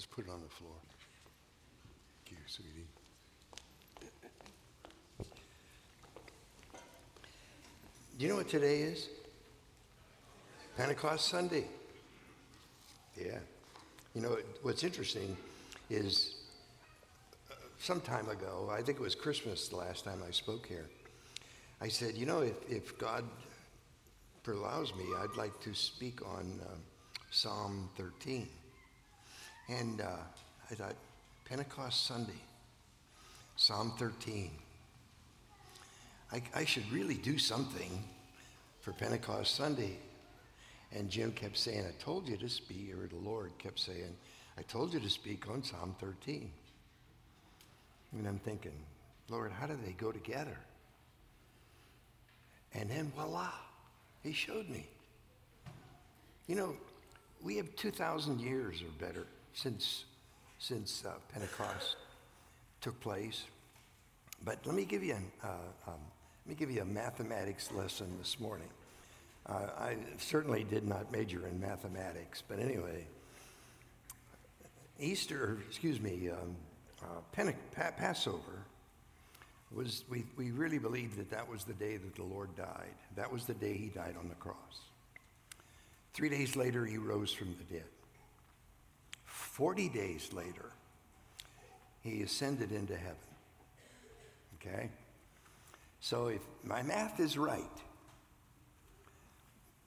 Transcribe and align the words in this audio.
Just 0.00 0.12
put 0.12 0.26
it 0.26 0.30
on 0.30 0.40
the 0.40 0.48
floor. 0.48 0.72
Thank 2.24 2.30
you, 2.30 2.36
sweetie. 2.46 2.86
Do 8.16 8.24
you 8.24 8.28
know 8.30 8.36
what 8.36 8.48
today 8.48 8.80
is? 8.80 9.10
Pentecost 10.78 11.28
Sunday. 11.28 11.66
Yeah. 13.14 13.40
You 14.14 14.22
know, 14.22 14.38
what's 14.62 14.84
interesting 14.84 15.36
is 15.90 16.36
uh, 17.50 17.56
some 17.78 18.00
time 18.00 18.30
ago, 18.30 18.72
I 18.72 18.80
think 18.80 19.00
it 19.00 19.02
was 19.02 19.14
Christmas 19.14 19.68
the 19.68 19.76
last 19.76 20.06
time 20.06 20.22
I 20.26 20.30
spoke 20.30 20.66
here, 20.66 20.86
I 21.82 21.88
said, 21.88 22.16
you 22.16 22.24
know, 22.24 22.40
if, 22.40 22.54
if 22.70 22.98
God 22.98 23.24
allows 24.48 24.94
me, 24.94 25.04
I'd 25.18 25.36
like 25.36 25.60
to 25.60 25.74
speak 25.74 26.26
on 26.26 26.58
uh, 26.64 26.72
Psalm 27.30 27.90
13. 27.98 28.48
And 29.70 30.00
uh, 30.00 30.06
I 30.70 30.74
thought, 30.74 30.96
Pentecost 31.44 32.06
Sunday, 32.06 32.40
Psalm 33.56 33.92
13. 33.98 34.50
I, 36.32 36.42
I 36.54 36.64
should 36.64 36.90
really 36.90 37.14
do 37.14 37.38
something 37.38 38.02
for 38.80 38.92
Pentecost 38.92 39.54
Sunday. 39.54 39.96
And 40.92 41.08
Jim 41.08 41.30
kept 41.30 41.56
saying, 41.56 41.84
I 41.86 42.02
told 42.02 42.28
you 42.28 42.36
to 42.38 42.48
speak, 42.48 42.92
or 42.94 43.06
the 43.06 43.28
Lord 43.28 43.52
kept 43.58 43.78
saying, 43.78 44.16
I 44.58 44.62
told 44.62 44.92
you 44.92 44.98
to 44.98 45.10
speak 45.10 45.48
on 45.48 45.62
Psalm 45.62 45.94
13. 46.00 46.50
And 48.12 48.26
I'm 48.26 48.40
thinking, 48.40 48.72
Lord, 49.28 49.52
how 49.52 49.66
do 49.66 49.76
they 49.84 49.92
go 49.92 50.10
together? 50.10 50.56
And 52.74 52.90
then 52.90 53.12
voila, 53.14 53.50
he 54.22 54.32
showed 54.32 54.68
me. 54.68 54.86
You 56.48 56.56
know, 56.56 56.76
we 57.40 57.56
have 57.56 57.74
2,000 57.76 58.40
years 58.40 58.82
or 58.82 59.06
better 59.06 59.26
since, 59.54 60.04
since 60.58 61.04
uh, 61.06 61.12
Pentecost 61.32 61.96
took 62.80 62.98
place. 63.00 63.44
But 64.44 64.58
let 64.64 64.74
me 64.74 64.84
give 64.84 65.02
you 65.02 65.14
an, 65.14 65.30
uh, 65.42 65.48
um, 65.88 66.00
let 66.46 66.48
me 66.48 66.54
give 66.54 66.70
you 66.70 66.82
a 66.82 66.86
mathematics 66.86 67.70
lesson 67.72 68.08
this 68.18 68.40
morning. 68.40 68.68
Uh, 69.46 69.68
I 69.78 69.96
certainly 70.18 70.64
did 70.64 70.86
not 70.86 71.10
major 71.12 71.46
in 71.46 71.60
mathematics, 71.60 72.42
but 72.46 72.58
anyway, 72.58 73.06
Easter, 74.98 75.58
excuse 75.68 76.00
me, 76.00 76.30
um, 76.30 76.56
uh, 77.02 77.06
Pente- 77.34 77.54
pa- 77.74 77.92
Passover 77.96 78.64
was, 79.72 80.04
we, 80.10 80.24
we 80.36 80.50
really 80.50 80.78
believed 80.78 81.16
that 81.18 81.30
that 81.30 81.48
was 81.48 81.64
the 81.64 81.72
day 81.74 81.96
that 81.96 82.14
the 82.16 82.22
Lord 82.22 82.54
died. 82.56 82.94
That 83.16 83.32
was 83.32 83.46
the 83.46 83.54
day 83.54 83.76
he 83.76 83.88
died 83.88 84.14
on 84.18 84.28
the 84.28 84.34
cross. 84.34 84.56
Three 86.12 86.28
days 86.28 86.56
later, 86.56 86.84
he 86.84 86.98
rose 86.98 87.32
from 87.32 87.54
the 87.56 87.74
dead. 87.74 87.84
40 89.52 89.88
days 89.88 90.32
later, 90.32 90.70
he 92.02 92.22
ascended 92.22 92.70
into 92.70 92.96
heaven. 92.96 93.16
Okay? 94.54 94.90
So 96.00 96.28
if 96.28 96.40
my 96.62 96.82
math 96.82 97.18
is 97.18 97.36
right, 97.36 97.64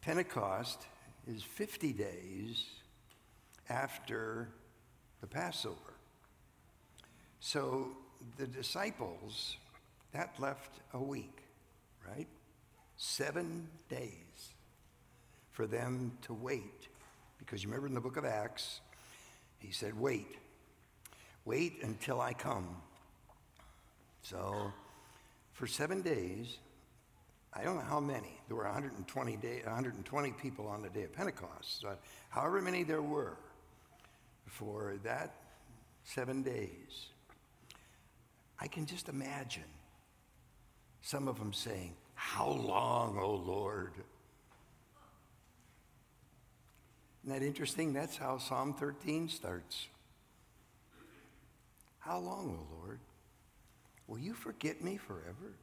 Pentecost 0.01 0.85
is 1.27 1.41
50 1.43 1.93
days 1.93 2.65
after 3.69 4.49
the 5.21 5.27
Passover. 5.27 5.77
So 7.39 7.87
the 8.37 8.45
disciples, 8.45 9.55
that 10.11 10.37
left 10.39 10.81
a 10.93 11.01
week, 11.01 11.41
right? 12.05 12.27
Seven 12.97 13.69
days 13.87 14.53
for 15.51 15.65
them 15.65 16.17
to 16.23 16.33
wait. 16.33 16.89
Because 17.39 17.63
you 17.63 17.69
remember 17.69 17.87
in 17.87 17.93
the 17.93 18.01
book 18.01 18.17
of 18.17 18.25
Acts, 18.25 18.81
he 19.63 19.71
said, 19.71 19.97
Wait, 19.97 20.27
wait 21.45 21.79
until 21.83 22.19
I 22.19 22.33
come. 22.33 22.67
So 24.21 24.71
for 25.53 25.67
seven 25.67 26.01
days, 26.01 26.57
I 27.53 27.63
don't 27.63 27.75
know 27.75 27.81
how 27.81 27.99
many, 27.99 28.39
there 28.47 28.57
were 28.57 28.63
120, 28.63 29.35
day, 29.37 29.61
120 29.63 30.31
people 30.31 30.67
on 30.67 30.81
the 30.81 30.89
day 30.89 31.03
of 31.03 31.13
Pentecost. 31.13 31.81
So 31.81 31.95
however 32.29 32.61
many 32.61 32.83
there 32.83 33.01
were 33.01 33.37
for 34.45 34.95
that 35.03 35.33
seven 36.03 36.43
days, 36.43 37.07
I 38.59 38.67
can 38.67 38.85
just 38.85 39.07
imagine 39.07 39.63
some 41.01 41.27
of 41.27 41.39
them 41.39 41.53
saying, 41.53 41.95
How 42.15 42.49
long, 42.49 43.17
O 43.17 43.35
Lord? 43.35 43.93
Isn't 47.23 47.39
that 47.39 47.45
interesting? 47.45 47.93
That's 47.93 48.17
how 48.17 48.37
Psalm 48.37 48.73
13 48.73 49.29
starts. 49.29 49.87
How 51.99 52.19
long, 52.19 52.59
O 52.59 52.75
Lord? 52.81 52.99
Will 54.07 54.19
you 54.19 54.33
forget 54.33 54.83
me 54.83 54.97
forever? 54.97 55.55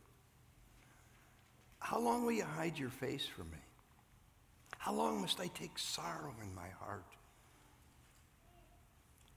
How 1.78 1.98
long 1.98 2.24
will 2.24 2.32
you 2.32 2.44
hide 2.44 2.78
your 2.78 2.88
face 2.88 3.26
from 3.26 3.50
me? 3.50 3.58
How 4.78 4.94
long 4.94 5.20
must 5.20 5.38
I 5.38 5.48
take 5.48 5.78
sorrow 5.78 6.34
in 6.42 6.54
my 6.54 6.68
heart? 6.80 7.04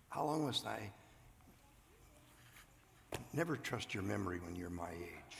How 0.08 0.24
long 0.24 0.46
must 0.46 0.66
I 0.66 0.92
never 3.34 3.58
trust 3.58 3.94
your 3.94 4.04
memory 4.04 4.40
when 4.40 4.56
you're 4.56 4.70
my 4.70 4.92
age? 4.92 5.38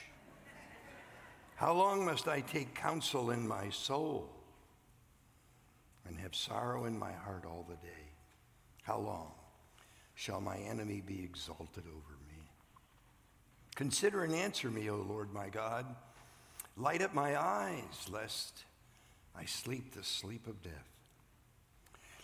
How 1.56 1.72
long 1.72 2.06
must 2.06 2.28
I 2.28 2.42
take 2.42 2.76
counsel 2.76 3.32
in 3.32 3.48
my 3.48 3.70
soul 3.70 4.30
and 6.08 6.20
have 6.20 6.36
sorrow 6.36 6.86
in 6.86 6.98
my 6.98 7.12
heart 7.12 7.46
all 7.46 7.66
the 7.68 7.76
day? 7.76 8.04
How 8.84 8.98
long 9.00 9.32
shall 10.16 10.42
my 10.42 10.58
enemy 10.58 11.02
be 11.06 11.24
exalted 11.24 11.84
over 11.88 12.18
me? 12.28 12.50
Consider 13.76 14.24
and 14.24 14.36
answer 14.36 14.70
me, 14.70 14.90
O 14.90 14.98
Lord 14.98 15.34
my 15.34 15.50
God. 15.50 15.86
Light 16.78 17.02
up 17.02 17.14
my 17.14 17.40
eyes, 17.40 18.10
lest 18.12 18.64
I 19.36 19.46
sleep 19.46 19.94
the 19.94 20.04
sleep 20.04 20.48
of 20.48 20.62
death. 20.62 20.94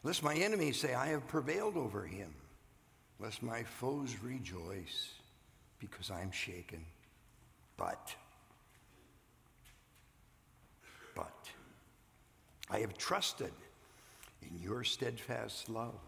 Lest 0.04 0.24
my 0.24 0.36
enemies 0.36 0.80
say, 0.80 0.94
I 0.94 1.08
have 1.08 1.28
prevailed 1.28 1.76
over 1.76 2.06
him. 2.06 2.34
Lest 3.20 3.44
my 3.44 3.64
foes 3.64 4.16
rejoice 4.24 5.12
because 5.80 6.10
I'm 6.10 6.32
shaken. 6.32 6.86
But, 7.78 8.16
but, 11.16 11.50
I 12.70 12.80
have 12.80 12.98
trusted 12.98 13.52
in 14.42 14.60
your 14.60 14.84
steadfast 14.84 15.70
love. 15.70 16.00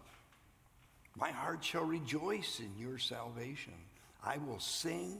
My 1.16 1.30
heart 1.30 1.64
shall 1.64 1.84
rejoice 1.84 2.60
in 2.60 2.72
your 2.78 2.98
salvation. 2.98 3.74
I 4.24 4.38
will 4.38 4.60
sing, 4.60 5.18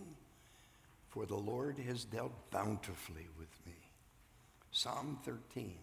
for 1.11 1.27
the 1.27 1.37
Lord 1.37 1.79
has 1.87 2.05
dealt 2.05 2.33
bountifully 2.51 3.29
with 3.39 3.51
me. 3.67 3.75
Psalm 4.71 5.19
13. 5.25 5.75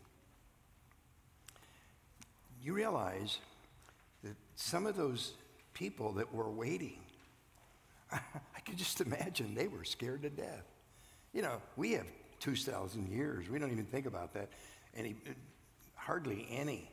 You 2.64 2.74
realize 2.74 3.38
that 4.24 4.36
some 4.56 4.86
of 4.86 4.98
those 4.98 5.34
people 5.74 6.14
that 6.14 6.34
were 6.34 6.50
waiting, 6.50 7.00
I 8.12 8.60
could 8.66 8.78
just 8.78 9.00
imagine 9.02 9.54
they 9.54 9.68
were 9.68 9.84
scared 9.84 10.24
to 10.24 10.30
death. 10.30 10.66
You 11.34 11.44
know, 11.44 11.62
we 11.78 11.92
have 11.94 12.08
2,000 12.40 13.12
years. 13.12 13.50
We 13.50 13.60
don't 13.60 13.72
even 13.72 13.86
think 13.86 14.08
about 14.08 14.34
that. 14.34 14.50
Any, 14.96 15.16
hardly 15.96 16.48
any 16.50 16.90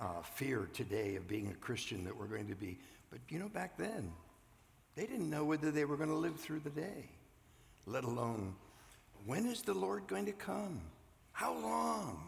uh, 0.00 0.22
fear 0.34 0.68
today 0.72 1.16
of 1.16 1.26
being 1.26 1.48
a 1.48 1.54
Christian 1.54 2.04
that 2.04 2.16
we're 2.16 2.26
going 2.26 2.48
to 2.48 2.54
be. 2.54 2.78
But 3.10 3.20
you 3.28 3.38
know, 3.38 3.48
back 3.48 3.76
then, 3.76 4.12
they 4.94 5.06
didn't 5.06 5.30
know 5.30 5.44
whether 5.44 5.70
they 5.70 5.84
were 5.84 5.96
going 5.96 6.08
to 6.08 6.16
live 6.16 6.38
through 6.40 6.60
the 6.60 6.70
day, 6.70 7.08
let 7.86 8.04
alone 8.04 8.54
when 9.26 9.46
is 9.46 9.62
the 9.62 9.74
Lord 9.74 10.06
going 10.06 10.26
to 10.26 10.32
come? 10.32 10.80
How 11.32 11.52
long? 11.52 12.22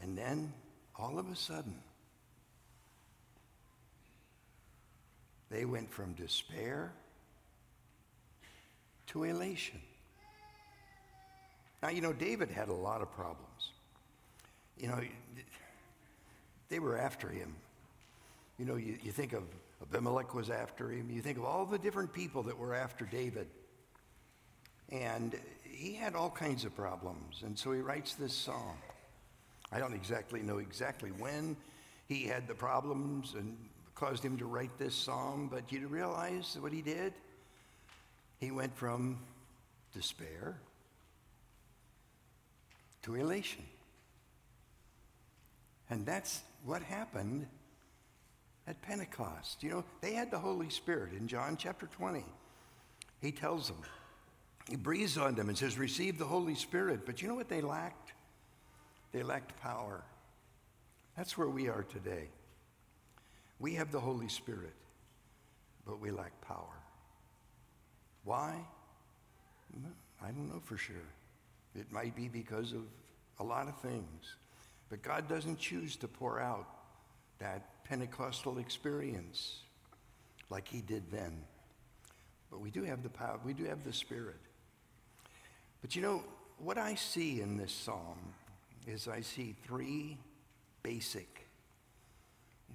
And 0.00 0.16
then, 0.16 0.52
all 0.98 1.18
of 1.18 1.30
a 1.30 1.36
sudden, 1.36 1.74
they 5.50 5.64
went 5.64 5.90
from 5.90 6.14
despair 6.14 6.92
to 9.08 9.24
elation. 9.24 9.80
Now, 11.86 11.92
you 11.92 12.00
know, 12.00 12.12
David 12.12 12.50
had 12.50 12.68
a 12.68 12.74
lot 12.74 13.00
of 13.00 13.12
problems. 13.12 13.70
You 14.76 14.88
know, 14.88 15.00
they 16.68 16.80
were 16.80 16.98
after 16.98 17.28
him. 17.28 17.54
You 18.58 18.64
know, 18.64 18.74
you, 18.74 18.98
you 19.04 19.12
think 19.12 19.32
of 19.32 19.44
Abimelech 19.80 20.34
was 20.34 20.50
after 20.50 20.90
him. 20.90 21.08
You 21.08 21.22
think 21.22 21.38
of 21.38 21.44
all 21.44 21.64
the 21.64 21.78
different 21.78 22.12
people 22.12 22.42
that 22.42 22.58
were 22.58 22.74
after 22.74 23.04
David. 23.04 23.46
And 24.90 25.38
he 25.62 25.92
had 25.92 26.16
all 26.16 26.28
kinds 26.28 26.64
of 26.64 26.74
problems. 26.74 27.44
And 27.44 27.56
so 27.56 27.70
he 27.70 27.78
writes 27.78 28.14
this 28.14 28.32
song. 28.32 28.78
I 29.70 29.78
don't 29.78 29.94
exactly 29.94 30.42
know 30.42 30.58
exactly 30.58 31.10
when 31.10 31.56
he 32.08 32.24
had 32.24 32.48
the 32.48 32.54
problems 32.54 33.34
and 33.34 33.56
caused 33.94 34.24
him 34.24 34.36
to 34.38 34.44
write 34.46 34.76
this 34.76 34.96
song, 34.96 35.48
but 35.52 35.70
you 35.70 35.86
realize 35.86 36.58
what 36.58 36.72
he 36.72 36.82
did? 36.82 37.12
He 38.40 38.50
went 38.50 38.76
from 38.76 39.20
despair 39.94 40.56
to 43.06 43.14
elation. 43.14 43.62
And 45.88 46.04
that's 46.04 46.40
what 46.64 46.82
happened 46.82 47.46
at 48.66 48.82
Pentecost. 48.82 49.62
You 49.62 49.70
know, 49.70 49.84
they 50.00 50.12
had 50.12 50.30
the 50.30 50.38
Holy 50.38 50.68
Spirit 50.68 51.12
in 51.12 51.28
John 51.28 51.56
chapter 51.56 51.86
20. 51.86 52.24
He 53.20 53.32
tells 53.32 53.68
them, 53.68 53.78
he 54.68 54.76
breathes 54.76 55.16
on 55.16 55.36
them 55.36 55.48
and 55.48 55.56
says, 55.56 55.78
Receive 55.78 56.18
the 56.18 56.24
Holy 56.24 56.56
Spirit. 56.56 57.06
But 57.06 57.22
you 57.22 57.28
know 57.28 57.36
what 57.36 57.48
they 57.48 57.60
lacked? 57.60 58.12
They 59.12 59.22
lacked 59.22 59.58
power. 59.60 60.02
That's 61.16 61.38
where 61.38 61.48
we 61.48 61.68
are 61.68 61.84
today. 61.84 62.28
We 63.60 63.74
have 63.74 63.92
the 63.92 64.00
Holy 64.00 64.28
Spirit, 64.28 64.74
but 65.86 66.00
we 66.00 66.10
lack 66.10 66.38
power. 66.42 66.82
Why? 68.24 68.56
Mm, 69.74 69.92
I 70.20 70.26
don't 70.26 70.48
know 70.48 70.60
for 70.64 70.76
sure. 70.76 70.96
It 71.78 71.92
might 71.92 72.14
be 72.16 72.28
because 72.28 72.72
of 72.72 72.82
a 73.38 73.44
lot 73.44 73.68
of 73.68 73.78
things. 73.80 74.36
But 74.88 75.02
God 75.02 75.28
doesn't 75.28 75.58
choose 75.58 75.96
to 75.96 76.08
pour 76.08 76.40
out 76.40 76.66
that 77.38 77.84
Pentecostal 77.84 78.58
experience 78.58 79.60
like 80.48 80.68
he 80.68 80.80
did 80.80 81.10
then. 81.10 81.42
But 82.50 82.60
we 82.60 82.70
do 82.70 82.84
have 82.84 83.02
the 83.02 83.08
power, 83.08 83.38
we 83.44 83.52
do 83.52 83.64
have 83.64 83.84
the 83.84 83.92
Spirit. 83.92 84.40
But 85.82 85.96
you 85.96 86.02
know, 86.02 86.22
what 86.58 86.78
I 86.78 86.94
see 86.94 87.40
in 87.40 87.56
this 87.56 87.72
psalm 87.72 88.18
is 88.86 89.08
I 89.08 89.20
see 89.20 89.54
three 89.66 90.16
basic. 90.82 91.46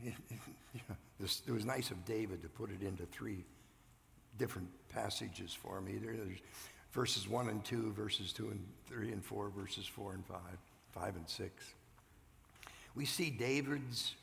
it 0.06 1.52
was 1.52 1.66
nice 1.66 1.92
of 1.92 2.04
David 2.06 2.42
to 2.42 2.50
put 2.50 2.70
it 2.72 2.82
into 2.86 3.06
three 3.06 3.46
different 4.38 4.70
passages 4.90 5.54
for 5.54 5.82
me. 5.82 5.98
There's 5.98 6.40
verses 6.92 7.28
1 7.28 7.50
and 7.50 7.64
2, 7.64 7.94
verses 7.94 8.34
2 8.34 8.50
and 8.50 8.66
3 8.88 9.12
and 9.12 9.24
4, 9.24 9.50
verses 9.50 9.86
4 9.86 10.14
and 10.14 10.26
5, 10.26 10.38
5 10.94 11.16
and 11.16 11.30
6. 11.30 11.74
We 12.96 13.06
see 13.06 13.30
David's, 13.30 14.16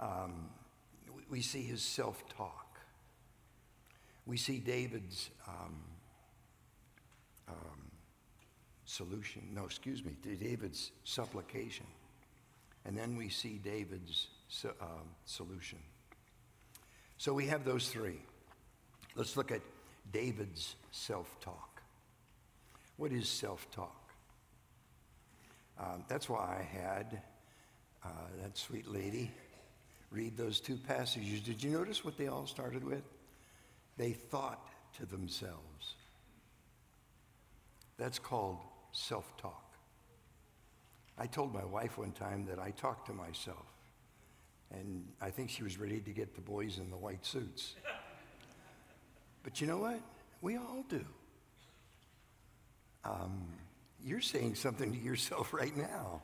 um, 0.00 0.50
we 1.30 1.40
see 1.40 1.62
his 1.62 1.82
self 1.82 2.24
talk. 2.36 2.78
We 4.26 4.36
see 4.36 4.58
David's 4.58 5.30
um, 5.46 5.76
um, 7.48 7.90
solution, 8.84 9.42
no, 9.54 9.64
excuse 9.64 10.04
me, 10.04 10.12
David's 10.22 10.90
supplication. 11.04 11.86
And 12.84 12.96
then 12.96 13.16
we 13.16 13.28
see 13.28 13.60
David's 13.62 14.28
uh, 14.64 14.84
solution. 15.24 15.78
So 17.16 17.32
we 17.32 17.46
have 17.46 17.64
those 17.64 17.88
three. 17.88 18.20
Let's 19.14 19.36
look 19.36 19.50
at 19.50 19.60
David's 20.12 20.76
self 20.90 21.38
talk. 21.40 21.67
What 22.98 23.12
is 23.12 23.28
self 23.28 23.70
talk? 23.70 24.10
Um, 25.78 26.04
that's 26.08 26.28
why 26.28 26.58
I 26.58 26.62
had 26.62 27.22
uh, 28.04 28.08
that 28.42 28.58
sweet 28.58 28.88
lady 28.88 29.30
read 30.10 30.36
those 30.36 30.60
two 30.60 30.76
passages. 30.76 31.40
Did 31.40 31.62
you 31.62 31.70
notice 31.70 32.04
what 32.04 32.18
they 32.18 32.26
all 32.26 32.46
started 32.46 32.82
with? 32.82 33.04
They 33.96 34.12
thought 34.12 34.68
to 34.98 35.06
themselves. 35.06 35.94
That's 37.98 38.18
called 38.18 38.58
self 38.90 39.36
talk. 39.36 39.72
I 41.16 41.26
told 41.26 41.54
my 41.54 41.64
wife 41.64 41.98
one 41.98 42.12
time 42.12 42.46
that 42.46 42.58
I 42.58 42.72
talked 42.72 43.06
to 43.06 43.12
myself, 43.12 43.66
and 44.72 45.06
I 45.20 45.30
think 45.30 45.50
she 45.50 45.62
was 45.62 45.78
ready 45.78 46.00
to 46.00 46.10
get 46.10 46.34
the 46.34 46.40
boys 46.40 46.78
in 46.78 46.90
the 46.90 46.96
white 46.96 47.24
suits. 47.24 47.74
But 49.44 49.60
you 49.60 49.68
know 49.68 49.78
what? 49.78 50.00
We 50.42 50.56
all 50.56 50.84
do. 50.88 51.04
Um, 53.04 53.46
you're 54.04 54.20
saying 54.20 54.54
something 54.54 54.92
to 54.92 54.98
yourself 54.98 55.52
right 55.52 55.76
now. 55.76 56.22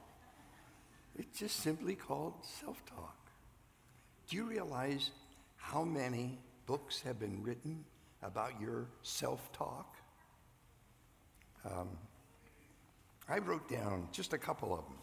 It's 1.16 1.38
just 1.38 1.56
simply 1.56 1.94
called 1.94 2.34
self 2.60 2.84
talk. 2.86 3.16
Do 4.28 4.36
you 4.36 4.44
realize 4.44 5.10
how 5.56 5.84
many 5.84 6.38
books 6.66 7.00
have 7.02 7.18
been 7.20 7.42
written 7.42 7.84
about 8.22 8.60
your 8.60 8.86
self 9.02 9.52
talk? 9.52 9.94
Um, 11.64 11.88
I 13.28 13.38
wrote 13.38 13.68
down 13.68 14.08
just 14.12 14.32
a 14.32 14.38
couple 14.38 14.74
of 14.74 14.84
them. 14.84 14.98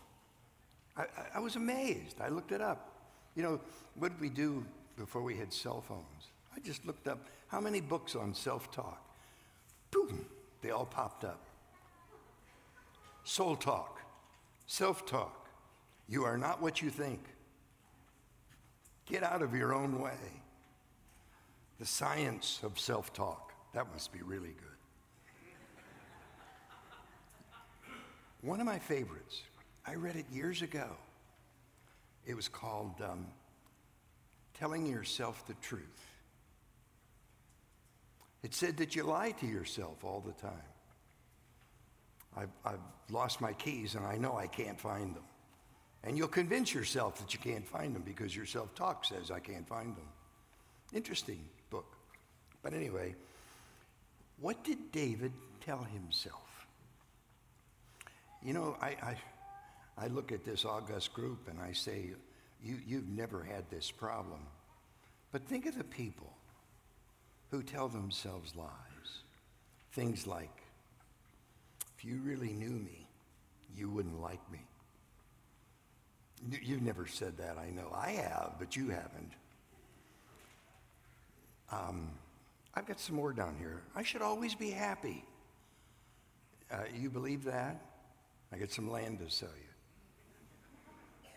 I, 0.97 1.01
I, 1.01 1.37
I 1.37 1.39
was 1.39 1.55
amazed. 1.55 2.21
I 2.21 2.27
looked 2.27 2.51
it 2.51 2.61
up. 2.61 2.91
You 3.35 3.43
know, 3.43 3.59
what 3.95 4.09
did 4.09 4.21
we 4.21 4.29
do 4.29 4.65
before 4.97 5.21
we 5.21 5.35
had 5.37 5.51
cell 5.53 5.81
phones? 5.81 6.31
I 6.55 6.59
just 6.59 6.85
looked 6.85 7.07
up 7.07 7.25
how 7.47 7.61
many 7.61 7.81
books 7.81 8.15
on 8.15 8.33
self 8.33 8.71
talk. 8.71 9.01
Boom, 9.91 10.25
they 10.61 10.71
all 10.71 10.85
popped 10.85 11.23
up. 11.23 11.45
Soul 13.23 13.55
talk, 13.55 14.01
self 14.67 15.05
talk, 15.05 15.47
you 16.07 16.23
are 16.23 16.37
not 16.37 16.61
what 16.61 16.81
you 16.81 16.89
think. 16.89 17.23
Get 19.05 19.23
out 19.23 19.41
of 19.41 19.55
your 19.55 19.73
own 19.73 19.99
way. 19.99 20.17
The 21.79 21.85
science 21.85 22.59
of 22.63 22.79
self 22.79 23.13
talk. 23.13 23.53
That 23.73 23.91
must 23.91 24.11
be 24.11 24.21
really 24.21 24.49
good. 24.49 24.71
One 28.41 28.59
of 28.59 28.65
my 28.65 28.79
favorites, 28.79 29.41
I 29.85 29.95
read 29.95 30.15
it 30.15 30.25
years 30.31 30.61
ago. 30.61 30.87
It 32.25 32.35
was 32.35 32.47
called 32.47 32.95
um, 33.01 33.27
Telling 34.59 34.85
Yourself 34.85 35.45
the 35.47 35.53
Truth. 35.55 36.11
It 38.43 38.53
said 38.53 38.77
that 38.77 38.95
you 38.95 39.03
lie 39.03 39.31
to 39.31 39.45
yourself 39.45 40.03
all 40.03 40.23
the 40.25 40.33
time. 40.33 40.70
I've, 42.35 42.49
I've 42.65 42.79
lost 43.09 43.41
my 43.41 43.53
keys 43.53 43.95
and 43.95 44.05
I 44.05 44.17
know 44.17 44.37
I 44.37 44.47
can't 44.47 44.79
find 44.79 45.15
them. 45.15 45.23
And 46.03 46.17
you'll 46.17 46.27
convince 46.27 46.73
yourself 46.73 47.17
that 47.19 47.33
you 47.33 47.39
can't 47.39 47.67
find 47.67 47.95
them 47.95 48.01
because 48.03 48.35
your 48.35 48.45
self 48.45 48.73
talk 48.73 49.05
says, 49.05 49.29
I 49.29 49.39
can't 49.39 49.67
find 49.67 49.95
them. 49.95 50.07
Interesting 50.93 51.43
book. 51.69 51.95
But 52.63 52.73
anyway, 52.73 53.15
what 54.39 54.63
did 54.63 54.91
David 54.91 55.31
tell 55.63 55.83
himself? 55.83 56.67
You 58.43 58.53
know, 58.53 58.75
I, 58.81 58.87
I, 58.87 59.17
I 59.97 60.07
look 60.07 60.31
at 60.31 60.43
this 60.43 60.65
august 60.65 61.13
group 61.13 61.47
and 61.47 61.59
I 61.59 61.73
say, 61.73 62.09
you, 62.63 62.77
You've 62.85 63.09
never 63.09 63.43
had 63.43 63.69
this 63.69 63.89
problem. 63.89 64.41
But 65.31 65.47
think 65.47 65.65
of 65.65 65.77
the 65.77 65.83
people 65.83 66.31
who 67.49 67.63
tell 67.63 67.87
themselves 67.87 68.55
lies. 68.55 68.69
Things 69.93 70.27
like, 70.27 70.60
If 72.01 72.09
you 72.09 72.19
really 72.23 72.51
knew 72.51 72.71
me, 72.71 73.05
you 73.77 73.87
wouldn't 73.87 74.19
like 74.19 74.39
me. 74.51 74.59
You've 76.63 76.81
never 76.81 77.05
said 77.05 77.37
that, 77.37 77.59
I 77.59 77.69
know. 77.69 77.91
I 77.93 78.11
have, 78.13 78.53
but 78.57 78.75
you 78.75 78.89
haven't. 78.89 79.31
Um, 81.71 82.09
I've 82.73 82.87
got 82.87 82.99
some 82.99 83.15
more 83.15 83.33
down 83.33 83.55
here. 83.59 83.83
I 83.95 84.01
should 84.01 84.23
always 84.23 84.55
be 84.55 84.71
happy. 84.71 85.23
Uh, 86.71 86.77
you 86.99 87.11
believe 87.11 87.43
that? 87.43 87.79
I 88.51 88.57
got 88.57 88.71
some 88.71 88.89
land 88.89 89.19
to 89.19 89.29
sell 89.29 89.49
you. 89.49 91.29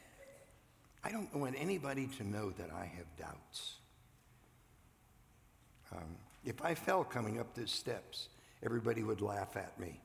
I 1.05 1.13
don't 1.13 1.35
want 1.37 1.57
anybody 1.59 2.09
to 2.17 2.27
know 2.27 2.53
that 2.53 2.71
I 2.75 2.87
have 2.87 3.17
doubts. 3.19 3.75
Um, 5.93 6.17
if 6.43 6.63
I 6.65 6.75
fell 6.75 7.05
coming 7.05 7.39
up 7.39 7.55
these 7.55 7.71
steps, 7.71 8.29
everybody 8.63 9.03
would 9.03 9.21
laugh 9.21 9.59
at 9.59 9.79
me. 9.79 10.01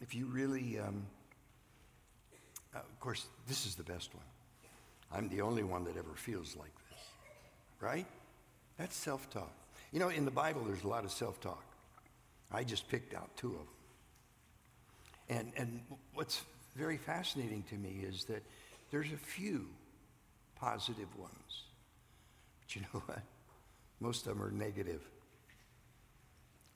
If 0.00 0.14
you 0.14 0.26
really 0.26 0.78
um, 0.78 1.06
uh, 2.74 2.78
of 2.78 3.00
course, 3.00 3.26
this 3.48 3.66
is 3.66 3.74
the 3.74 3.82
best 3.82 4.14
one. 4.14 4.24
I'm 5.12 5.28
the 5.28 5.40
only 5.40 5.64
one 5.64 5.84
that 5.84 5.96
ever 5.96 6.14
feels 6.14 6.56
like 6.56 6.72
this, 6.88 6.98
right? 7.80 8.06
That's 8.78 8.96
self 8.96 9.28
talk. 9.30 9.52
You 9.92 9.98
know, 9.98 10.08
in 10.08 10.24
the 10.24 10.30
Bible, 10.30 10.62
there's 10.64 10.84
a 10.84 10.88
lot 10.88 11.04
of 11.04 11.10
self 11.10 11.40
talk. 11.40 11.64
I 12.52 12.64
just 12.64 12.88
picked 12.88 13.14
out 13.14 13.30
two 13.36 13.48
of 13.48 13.54
them. 13.58 13.66
And, 15.28 15.52
and 15.56 15.80
what's 16.14 16.42
very 16.76 16.96
fascinating 16.96 17.64
to 17.70 17.76
me 17.76 18.04
is 18.06 18.24
that 18.24 18.42
there's 18.90 19.12
a 19.12 19.16
few 19.16 19.66
positive 20.56 21.16
ones. 21.16 21.64
But 22.60 22.76
you 22.76 22.82
know 22.82 23.00
what? 23.06 23.22
Most 24.00 24.26
of 24.26 24.34
them 24.34 24.42
are 24.42 24.50
negative. 24.50 25.02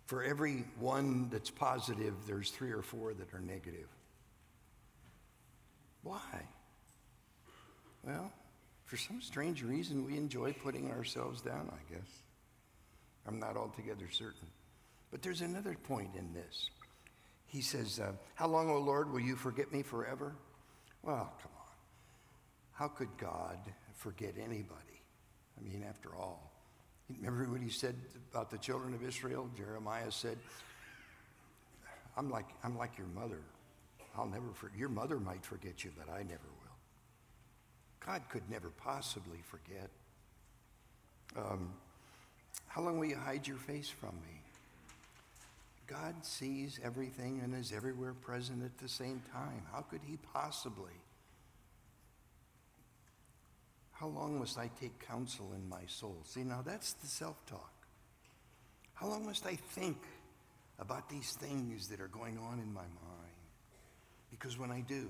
For 0.07 0.23
every 0.23 0.65
one 0.79 1.29
that's 1.31 1.51
positive, 1.51 2.15
there's 2.27 2.51
three 2.51 2.73
or 2.73 2.83
four 2.83 3.15
that 3.15 3.33
are 3.33 3.41
negative. 3.41 3.89
Why? 6.03 6.47
Well, 8.07 8.31
for 8.85 8.97
some 8.99 9.23
strange 9.23 9.63
reason, 9.63 10.05
we 10.05 10.17
enjoy 10.17 10.53
putting 10.53 10.91
ourselves 10.91 11.41
down, 11.41 11.73
I 11.73 11.93
guess. 11.93 12.09
I'm 13.27 13.41
not 13.41 13.57
altogether 13.57 14.07
certain. 14.11 14.49
But 15.11 15.23
there's 15.23 15.41
another 15.41 15.75
point 15.85 16.11
in 16.19 16.35
this. 16.35 16.71
He 17.47 17.63
says, 17.63 17.99
uh, 17.99 18.13
How 18.35 18.49
long, 18.49 18.69
O 18.69 18.79
Lord, 18.79 19.11
will 19.11 19.21
you 19.21 19.37
forget 19.37 19.73
me 19.73 19.83
forever? 19.83 20.35
Well, 21.03 21.33
come 21.41 21.53
on. 21.57 21.65
How 22.73 22.89
could 22.89 23.17
God 23.17 23.59
forget 23.95 24.35
anybody? 24.37 25.01
I 25.59 25.63
mean, 25.63 25.85
after 25.89 26.15
all, 26.15 26.51
remember 27.21 27.51
what 27.51 27.61
he 27.61 27.69
said 27.69 27.95
about 28.31 28.51
the 28.51 28.59
children 28.59 28.95
of 28.95 29.03
Israel? 29.03 29.49
Jeremiah 29.57 30.11
said, 30.11 30.39
I'm 32.17 32.31
like, 32.31 32.47
I'm 32.63 32.77
like 32.77 32.97
your 32.97 33.07
mother. 33.09 33.41
I'll 34.17 34.27
never 34.27 34.53
forget. 34.55 34.79
Your 34.79 34.89
mother 34.89 35.19
might 35.19 35.45
forget 35.45 35.85
you, 35.85 35.91
but 35.99 36.13
I 36.13 36.23
never 36.23 36.49
will. 36.63 36.77
God 38.05 38.23
could 38.29 38.49
never 38.51 38.71
possibly 38.71 39.39
forget. 39.43 39.91
Um, 41.37 41.73
how 42.69 42.83
long 42.83 42.99
will 42.99 43.07
you 43.07 43.17
hide 43.17 43.47
your 43.47 43.57
face 43.57 43.89
from 43.89 44.15
me? 44.17 44.41
God 45.87 46.15
sees 46.25 46.81
everything 46.83 47.41
and 47.43 47.55
is 47.55 47.73
everywhere 47.73 48.15
present 48.15 48.65
at 48.65 48.79
the 48.79 48.89
same 48.89 49.23
time. 49.33 49.63
How 49.73 49.81
could 49.81 50.01
he 50.07 50.17
possibly? 50.33 50.93
How 53.95 54.09
long 54.09 54.39
must 54.41 54.59
I 54.59 54.71
take 54.81 54.99
counsel 55.07 55.53
in 55.55 55.69
my 55.69 55.83
soul? 55.87 56.19
See, 56.25 56.43
now 56.43 56.63
that's 56.65 56.95
the 56.95 57.07
self 57.07 57.45
talk. 57.47 57.73
How 58.95 59.07
long 59.07 59.25
must 59.25 59.47
I 59.47 59.55
think 59.55 59.99
about 60.79 61.09
these 61.09 61.33
things 61.33 61.89
that 61.89 62.01
are 62.01 62.09
going 62.09 62.39
on 62.39 62.59
in 62.59 62.73
my 62.73 62.83
mind? 62.83 63.35
Because 64.31 64.59
when 64.59 64.71
I 64.71 64.81
do, 64.81 65.09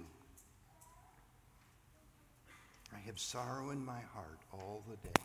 I 2.94 2.98
have 3.06 3.18
sorrow 3.18 3.70
in 3.70 3.84
my 3.84 4.00
heart 4.12 4.38
all 4.52 4.84
the 4.88 4.96
day. 4.96 5.22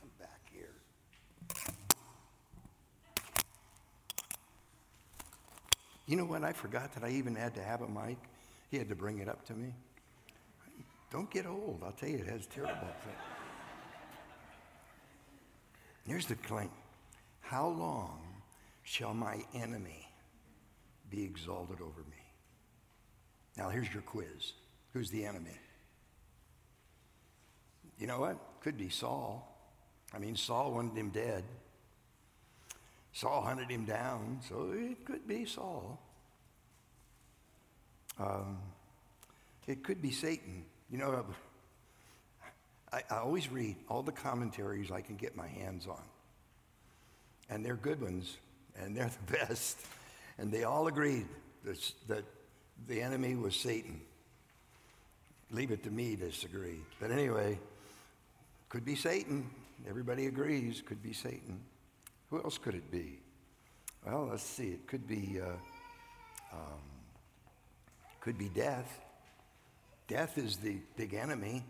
Come 0.00 0.10
back 0.18 0.40
here. 0.52 0.74
You 6.06 6.16
know 6.16 6.24
what? 6.24 6.42
I 6.42 6.52
forgot 6.52 6.92
that 6.94 7.04
I 7.04 7.10
even 7.10 7.34
had 7.36 7.54
to 7.54 7.62
have 7.62 7.80
a 7.80 7.88
mic. 7.88 8.18
He 8.70 8.76
had 8.76 8.88
to 8.88 8.96
bring 8.96 9.18
it 9.18 9.28
up 9.28 9.46
to 9.46 9.54
me. 9.54 9.72
Don't 11.12 11.30
get 11.30 11.44
old. 11.44 11.82
I'll 11.84 11.92
tell 11.92 12.08
you, 12.08 12.16
it 12.16 12.26
has 12.26 12.46
terrible 12.46 12.72
effect. 12.72 13.20
Here's 16.06 16.26
the 16.26 16.36
claim 16.36 16.70
How 17.40 17.68
long 17.68 18.20
shall 18.82 19.12
my 19.12 19.42
enemy 19.54 20.08
be 21.10 21.22
exalted 21.22 21.82
over 21.82 22.00
me? 22.10 22.16
Now, 23.58 23.68
here's 23.68 23.92
your 23.92 24.02
quiz 24.02 24.54
Who's 24.94 25.10
the 25.10 25.26
enemy? 25.26 25.58
You 27.98 28.06
know 28.06 28.20
what? 28.20 28.38
Could 28.60 28.78
be 28.78 28.88
Saul. 28.88 29.48
I 30.14 30.18
mean, 30.18 30.34
Saul 30.34 30.72
wanted 30.72 30.96
him 30.96 31.10
dead. 31.10 31.44
Saul 33.12 33.42
hunted 33.42 33.70
him 33.70 33.84
down, 33.84 34.40
so 34.48 34.72
it 34.74 35.04
could 35.04 35.28
be 35.28 35.44
Saul. 35.44 36.00
Um, 38.18 38.58
it 39.66 39.84
could 39.84 40.00
be 40.00 40.10
Satan. 40.10 40.64
You 40.92 40.98
know, 40.98 41.24
I, 42.92 43.02
I, 43.10 43.16
always 43.16 43.50
read 43.50 43.76
all 43.88 44.02
the 44.02 44.12
commentaries 44.12 44.90
I 44.90 45.00
can 45.00 45.16
get 45.16 45.34
my 45.34 45.48
hands 45.48 45.86
on. 45.86 46.02
And 47.48 47.64
they're 47.64 47.76
good 47.76 48.02
ones, 48.02 48.36
and 48.76 48.94
they're 48.94 49.10
the 49.26 49.32
best. 49.38 49.80
And 50.36 50.52
they 50.52 50.64
all 50.64 50.88
agreed 50.88 51.26
that, 51.64 51.92
that 52.08 52.24
the 52.86 53.00
enemy 53.00 53.36
was 53.36 53.56
Satan. 53.56 54.02
Leave 55.50 55.70
it 55.70 55.82
to 55.84 55.90
me 55.90 56.14
to 56.14 56.26
disagree. 56.26 56.80
But 57.00 57.10
anyway, 57.10 57.58
could 58.68 58.84
be 58.84 58.94
Satan. 58.94 59.48
Everybody 59.88 60.26
agrees, 60.26 60.82
could 60.84 61.02
be 61.02 61.14
Satan. 61.14 61.58
Who 62.28 62.36
else 62.42 62.58
could 62.58 62.74
it 62.74 62.90
be? 62.90 63.18
Well, 64.04 64.28
let's 64.30 64.42
see. 64.42 64.68
It 64.68 64.86
could 64.86 65.08
be, 65.08 65.40
uh, 65.40 66.54
um, 66.54 66.80
could 68.20 68.36
be 68.36 68.50
death. 68.50 69.00
Death 70.12 70.36
is 70.36 70.58
the 70.58 70.76
big 70.94 71.14
enemy. 71.14 71.64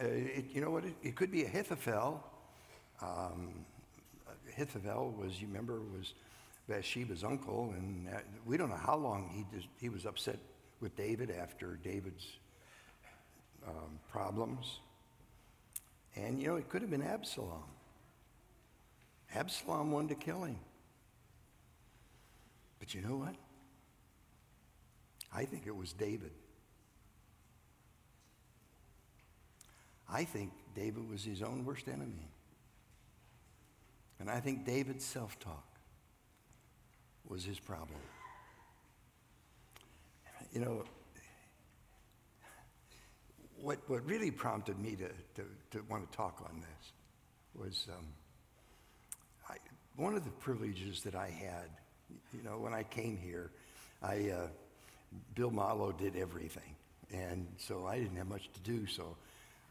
Uh, 0.00 0.06
it, 0.06 0.44
you 0.54 0.60
know 0.60 0.70
what? 0.70 0.84
It, 0.84 0.94
it, 1.02 1.16
could 1.16 1.32
be 1.32 1.42
Ahithophel. 1.42 2.22
Um, 3.02 3.66
Ahithophel 4.48 5.12
was, 5.18 5.40
you 5.40 5.48
remember, 5.48 5.80
was 5.80 6.14
Bathsheba's 6.68 7.24
uncle, 7.24 7.74
and 7.76 8.06
uh, 8.14 8.18
we 8.44 8.56
don't 8.56 8.68
know 8.68 8.76
how 8.76 8.96
long 8.96 9.28
he, 9.34 9.66
he 9.80 9.88
was 9.88 10.06
upset 10.06 10.38
with 10.80 10.94
David 10.94 11.32
after 11.32 11.80
David's 11.82 12.28
um, 13.66 13.98
problems. 14.08 14.78
And, 16.14 16.40
you 16.40 16.46
know, 16.46 16.54
it 16.54 16.68
could 16.68 16.80
have 16.80 16.92
been 16.92 17.02
Absalom. 17.02 17.64
Absalom 19.34 19.90
wanted 19.90 20.10
to 20.10 20.24
kill 20.24 20.44
him. 20.44 20.60
But 22.78 22.94
you 22.94 23.00
know 23.00 23.16
what? 23.16 23.34
I 25.34 25.44
think 25.44 25.66
it 25.66 25.74
was 25.74 25.92
David. 25.92 26.30
I 30.08 30.24
think 30.24 30.52
David 30.74 31.08
was 31.08 31.24
his 31.24 31.42
own 31.42 31.64
worst 31.64 31.88
enemy. 31.88 32.30
And 34.18 34.30
I 34.30 34.40
think 34.40 34.64
David's 34.64 35.04
self 35.04 35.38
talk 35.38 35.64
was 37.28 37.44
his 37.44 37.58
problem. 37.58 37.98
You 40.52 40.60
know, 40.60 40.84
what, 43.60 43.78
what 43.88 44.06
really 44.06 44.30
prompted 44.30 44.78
me 44.78 44.96
to, 44.96 45.08
to, 45.34 45.48
to 45.72 45.84
want 45.88 46.10
to 46.10 46.16
talk 46.16 46.42
on 46.48 46.60
this 46.60 46.92
was 47.54 47.86
um, 47.90 48.04
I, 49.48 49.56
one 49.96 50.14
of 50.14 50.24
the 50.24 50.30
privileges 50.30 51.02
that 51.02 51.14
I 51.14 51.28
had, 51.28 51.68
you 52.32 52.42
know, 52.42 52.58
when 52.58 52.72
I 52.72 52.84
came 52.84 53.16
here, 53.16 53.50
I, 54.02 54.30
uh, 54.30 54.46
Bill 55.34 55.50
Malo 55.50 55.92
did 55.92 56.16
everything. 56.16 56.76
And 57.12 57.46
so 57.58 57.86
I 57.86 57.98
didn't 57.98 58.16
have 58.16 58.28
much 58.28 58.50
to 58.52 58.60
do. 58.60 58.86
So 58.86 59.16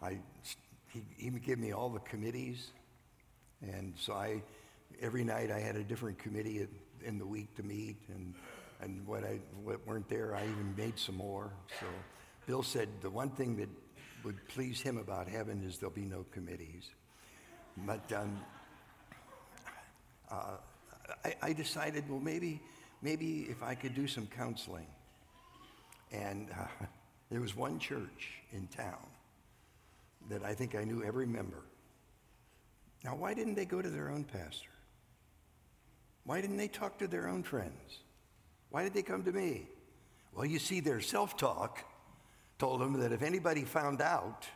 I, 0.06 0.20
he, 0.94 1.02
he 1.18 1.30
gave 1.32 1.58
me 1.58 1.72
all 1.72 1.90
the 1.90 2.00
committees. 2.02 2.72
And 3.62 3.94
so 3.98 4.14
I, 4.14 4.44
every 5.02 5.24
night 5.24 5.50
I 5.52 5.60
had 5.60 5.76
a 5.76 5.84
different 5.84 6.20
committee 6.20 6.68
in 7.04 7.18
the 7.18 7.26
week 7.26 7.56
to 7.56 7.64
meet. 7.64 7.98
And, 8.10 8.34
and 8.82 9.06
what, 9.08 9.24
I, 9.24 9.40
what 9.64 9.86
weren't 9.88 10.08
there, 10.08 10.36
I 10.36 10.44
even 10.44 10.76
made 10.78 11.00
some 11.00 11.16
more. 11.16 11.52
So 11.80 11.88
Bill 12.46 12.62
said 12.62 12.88
the 13.02 13.10
one 13.10 13.32
thing 13.32 13.58
that 13.58 13.70
would 14.24 14.48
please 14.48 14.80
him 14.80 14.98
about 14.98 15.28
heaven 15.28 15.64
is 15.66 15.80
there'll 15.80 15.96
be 15.96 16.02
no 16.02 16.26
committees. 16.32 16.90
But 17.78 18.12
um, 18.14 18.40
uh, 20.32 20.58
I, 21.24 21.36
I, 21.42 21.54
decided, 21.54 22.10
well, 22.10 22.20
maybe, 22.20 22.62
maybe 23.02 23.48
if 23.50 23.62
I 23.62 23.76
could 23.76 23.96
do 23.96 24.08
some 24.08 24.28
counseling. 24.28 24.88
And 26.12 26.50
uh, 26.52 26.86
there 27.32 27.42
was 27.42 27.56
one 27.56 27.80
church 27.80 28.42
in 28.52 28.68
town 28.68 29.06
that 30.30 30.44
I 30.44 30.54
think 30.54 30.76
I 30.76 30.84
knew 30.84 31.04
every 31.04 31.26
member. 31.26 31.64
Now, 33.04 33.16
why 33.16 33.34
didn't 33.34 33.56
they 33.56 33.66
go 33.66 33.82
to 33.82 33.90
their 33.90 34.10
own 34.10 34.24
pastor? 34.24 34.70
Why 36.24 36.42
didn't 36.42 36.58
they 36.58 36.68
talk 36.68 36.98
to 37.00 37.08
their 37.08 37.28
own 37.28 37.44
friends? 37.44 38.00
Why 38.70 38.84
did 38.84 38.94
they 38.94 39.04
come 39.04 39.24
to 39.24 39.32
me? 39.32 39.68
Well, 40.34 40.46
you 40.46 40.60
see, 40.60 40.80
their 40.80 41.00
self 41.00 41.38
talk 41.38 41.86
told 42.58 42.82
them 42.82 43.00
that 43.00 43.12
if 43.12 43.22
anybody 43.22 43.64
found 43.64 44.02
out, 44.02 44.48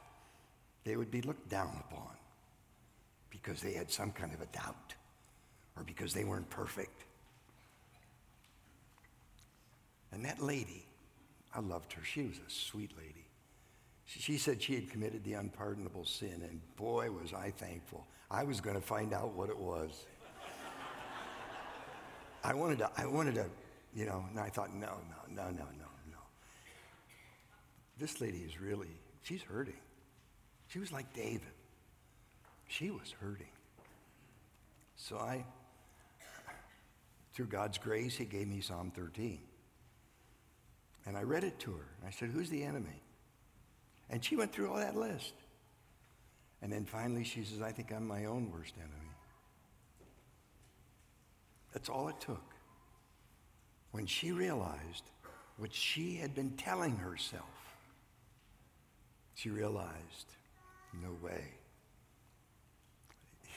they 0.84 0.96
would 0.96 1.12
be 1.12 1.22
looked 1.22 1.50
down 1.50 1.82
upon 1.88 2.16
because 3.30 3.62
they 3.62 3.74
had 3.74 3.92
some 3.92 4.12
kind 4.12 4.34
of 4.34 4.42
a 4.42 4.48
doubt 4.48 4.96
or 5.78 5.84
because 5.84 6.14
they 6.14 6.24
weren't 6.24 6.50
perfect. 6.50 7.06
And 10.12 10.26
that 10.26 10.42
lady, 10.42 10.86
I 11.54 11.60
loved 11.60 11.94
her. 11.94 12.04
She 12.04 12.24
was 12.24 12.38
a 12.38 12.50
sweet 12.50 12.92
lady. 12.98 13.29
She 14.10 14.40
said 14.40 14.60
she 14.60 14.74
had 14.74 14.90
committed 14.90 15.24
the 15.24 15.34
unpardonable 15.34 16.04
sin, 16.04 16.42
and 16.42 16.60
boy, 16.78 17.12
was 17.12 17.32
I 17.32 17.52
thankful. 17.52 18.08
I 18.32 18.44
was 18.44 18.60
going 18.60 18.76
to 18.76 18.82
find 18.82 19.14
out 19.14 19.34
what 19.34 19.50
it 19.50 19.58
was. 19.58 20.08
I 22.44 22.56
wanted 22.56 22.80
to, 22.80 22.90
I 22.98 23.06
wanted 23.06 23.36
to, 23.36 23.46
you 23.94 24.08
know, 24.08 24.26
and 24.32 24.40
I 24.40 24.50
thought, 24.50 24.74
no, 24.74 24.88
no, 24.88 25.36
no, 25.36 25.44
no, 25.52 25.64
no, 25.64 25.90
no. 26.12 26.18
This 28.00 28.20
lady 28.20 28.40
is 28.40 28.60
really, 28.60 29.00
she's 29.22 29.44
hurting. 29.44 29.80
She 30.70 30.80
was 30.80 30.92
like 30.92 31.14
David. 31.14 31.54
She 32.68 32.90
was 32.90 33.14
hurting. 33.20 33.52
So 34.96 35.18
I, 35.18 35.46
through 37.34 37.48
God's 37.48 37.78
grace, 37.78 38.16
He 38.16 38.26
gave 38.26 38.48
me 38.48 38.62
Psalm 38.62 38.92
13. 38.96 39.40
And 41.06 41.16
I 41.16 41.22
read 41.22 41.44
it 41.44 41.60
to 41.60 41.74
her. 41.74 41.86
I 42.08 42.10
said, 42.10 42.30
Who's 42.30 42.50
the 42.50 42.64
enemy? 42.64 43.04
And 44.10 44.24
she 44.24 44.36
went 44.36 44.52
through 44.52 44.70
all 44.70 44.78
that 44.78 44.96
list. 44.96 45.34
And 46.62 46.72
then 46.72 46.86
finally 46.86 47.24
she 47.24 47.44
says, 47.44 47.62
I 47.62 47.72
think 47.72 47.92
I'm 47.92 48.08
my 48.08 48.26
own 48.26 48.52
worst 48.52 48.74
enemy. 48.78 49.12
That's 51.74 51.90
all 51.90 52.10
it 52.10 52.20
took. 52.20 52.44
When 53.92 54.06
she 54.06 54.32
realized 54.32 55.04
what 55.58 55.74
she 55.74 56.16
had 56.16 56.36
been 56.36 56.52
telling 56.52 56.98
herself, 56.98 57.44
she 59.36 59.50
realized, 59.50 60.36
no 61.02 61.16
way. 61.22 61.44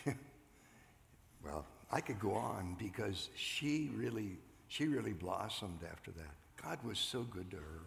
well, 1.45 1.67
I 1.91 2.01
could 2.01 2.21
go 2.21 2.33
on 2.33 2.77
because 2.79 3.31
she 3.35 3.91
really, 3.97 4.39
she 4.69 4.87
really 4.87 5.13
blossomed 5.13 5.81
after 5.91 6.11
that. 6.13 6.35
God 6.63 6.79
was 6.85 6.99
so 6.99 7.23
good 7.23 7.51
to 7.51 7.57
her. 7.57 7.81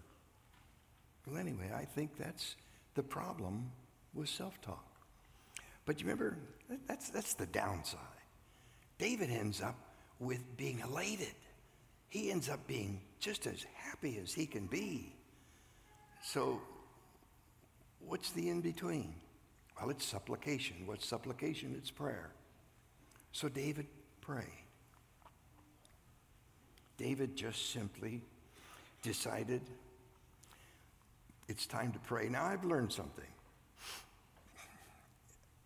Well, 1.28 1.38
anyway, 1.38 1.72
I 1.76 1.86
think 1.86 2.18
that's 2.18 2.56
the 2.94 3.04
problem 3.04 3.72
with 4.14 4.30
self 4.30 4.60
talk. 4.62 4.86
But 5.86 6.00
you 6.00 6.06
remember, 6.06 6.38
that's, 6.88 7.10
that's 7.10 7.34
the 7.34 7.46
downside. 7.46 8.00
David 8.98 9.30
ends 9.30 9.62
up 9.62 9.76
with 10.20 10.58
being 10.58 10.80
elated. 10.80 11.36
he 12.10 12.32
ends 12.32 12.50
up 12.50 12.66
being 12.68 13.02
just 13.20 13.46
as 13.46 13.66
happy 13.76 14.20
as 14.24 14.34
he 14.34 14.46
can 14.46 14.68
be. 14.68 15.14
So, 16.24 16.62
what's 18.00 18.32
the 18.32 18.50
in 18.50 18.62
between? 18.62 19.14
Well, 19.80 19.90
it's 19.90 20.06
supplication. 20.06 20.78
What's 20.86 21.06
supplication? 21.06 21.76
It's 21.78 21.92
prayer. 21.92 22.32
So, 23.32 23.50
David 23.50 23.88
prayed. 24.22 24.46
David 26.98 27.36
just 27.36 27.72
simply 27.72 28.22
decided 29.04 29.62
it's 31.48 31.66
time 31.66 31.92
to 31.92 32.00
pray. 32.00 32.28
Now, 32.30 32.46
I've 32.46 32.64
learned 32.66 32.92
something. 32.92 33.26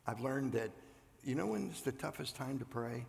I've 0.05 0.19
learned 0.21 0.53
that, 0.53 0.71
you 1.23 1.35
know, 1.35 1.45
when 1.47 1.67
it's 1.69 1.81
the 1.81 1.91
toughest 1.91 2.35
time 2.35 2.57
to 2.59 2.65
pray? 2.65 3.05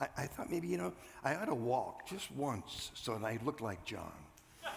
I, 0.00 0.08
I 0.16 0.26
thought 0.26 0.50
maybe, 0.50 0.66
you 0.68 0.76
know, 0.76 0.92
I 1.22 1.36
ought 1.36 1.44
to 1.46 1.54
walk 1.54 2.08
just 2.08 2.32
once 2.32 2.90
so 2.94 3.16
that 3.16 3.24
I 3.24 3.38
look 3.44 3.60
like 3.60 3.84
John. 3.84 4.12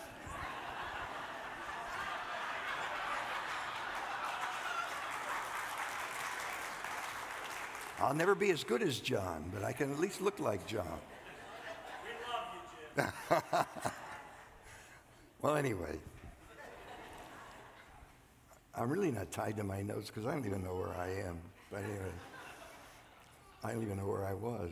I'll 7.99 8.13
never 8.13 8.35
be 8.35 8.51
as 8.51 8.63
good 8.63 8.83
as 8.83 8.99
John, 8.99 9.49
but 9.53 9.63
I 9.63 9.73
can 9.73 9.91
at 9.91 9.99
least 9.99 10.21
look 10.21 10.39
like 10.39 10.67
John. 10.67 10.99
We 12.05 12.11
love 12.31 12.45
you, 12.95 13.03
Jim. 13.29 13.91
well, 15.41 15.55
anyway, 15.55 15.97
I'm 18.75 18.89
really 18.89 19.11
not 19.11 19.31
tied 19.31 19.57
to 19.57 19.63
my 19.63 19.81
notes 19.81 20.07
because 20.07 20.25
I 20.25 20.33
don't 20.33 20.45
even 20.45 20.63
know 20.63 20.75
where 20.75 20.95
I 20.99 21.09
am. 21.27 21.39
But 21.71 21.83
anyway, 21.83 22.11
I 23.63 23.73
don't 23.73 23.83
even 23.83 23.97
know 23.97 24.05
where 24.05 24.25
I 24.25 24.33
was. 24.33 24.71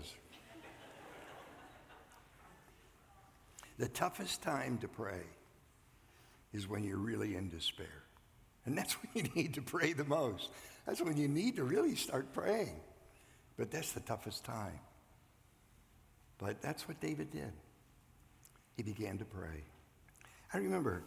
The 3.77 3.89
toughest 3.89 4.41
time 4.41 4.77
to 4.79 4.87
pray 4.87 5.23
is 6.53 6.67
when 6.67 6.83
you're 6.83 6.97
really 6.97 7.35
in 7.35 7.49
despair. 7.49 8.03
And 8.65 8.77
that's 8.77 8.93
when 9.13 9.25
you 9.25 9.31
need 9.35 9.55
to 9.55 9.61
pray 9.61 9.93
the 9.93 10.05
most. 10.05 10.49
That's 10.85 11.01
when 11.01 11.17
you 11.17 11.27
need 11.27 11.57
to 11.57 11.63
really 11.63 11.95
start 11.95 12.31
praying. 12.33 12.79
But 13.57 13.71
that's 13.71 13.91
the 13.91 13.99
toughest 14.01 14.45
time. 14.45 14.79
But 16.37 16.61
that's 16.61 16.87
what 16.87 16.99
David 16.99 17.31
did. 17.31 17.51
He 18.77 18.83
began 18.83 19.17
to 19.17 19.25
pray. 19.25 19.63
I 20.53 20.57
remember, 20.57 21.03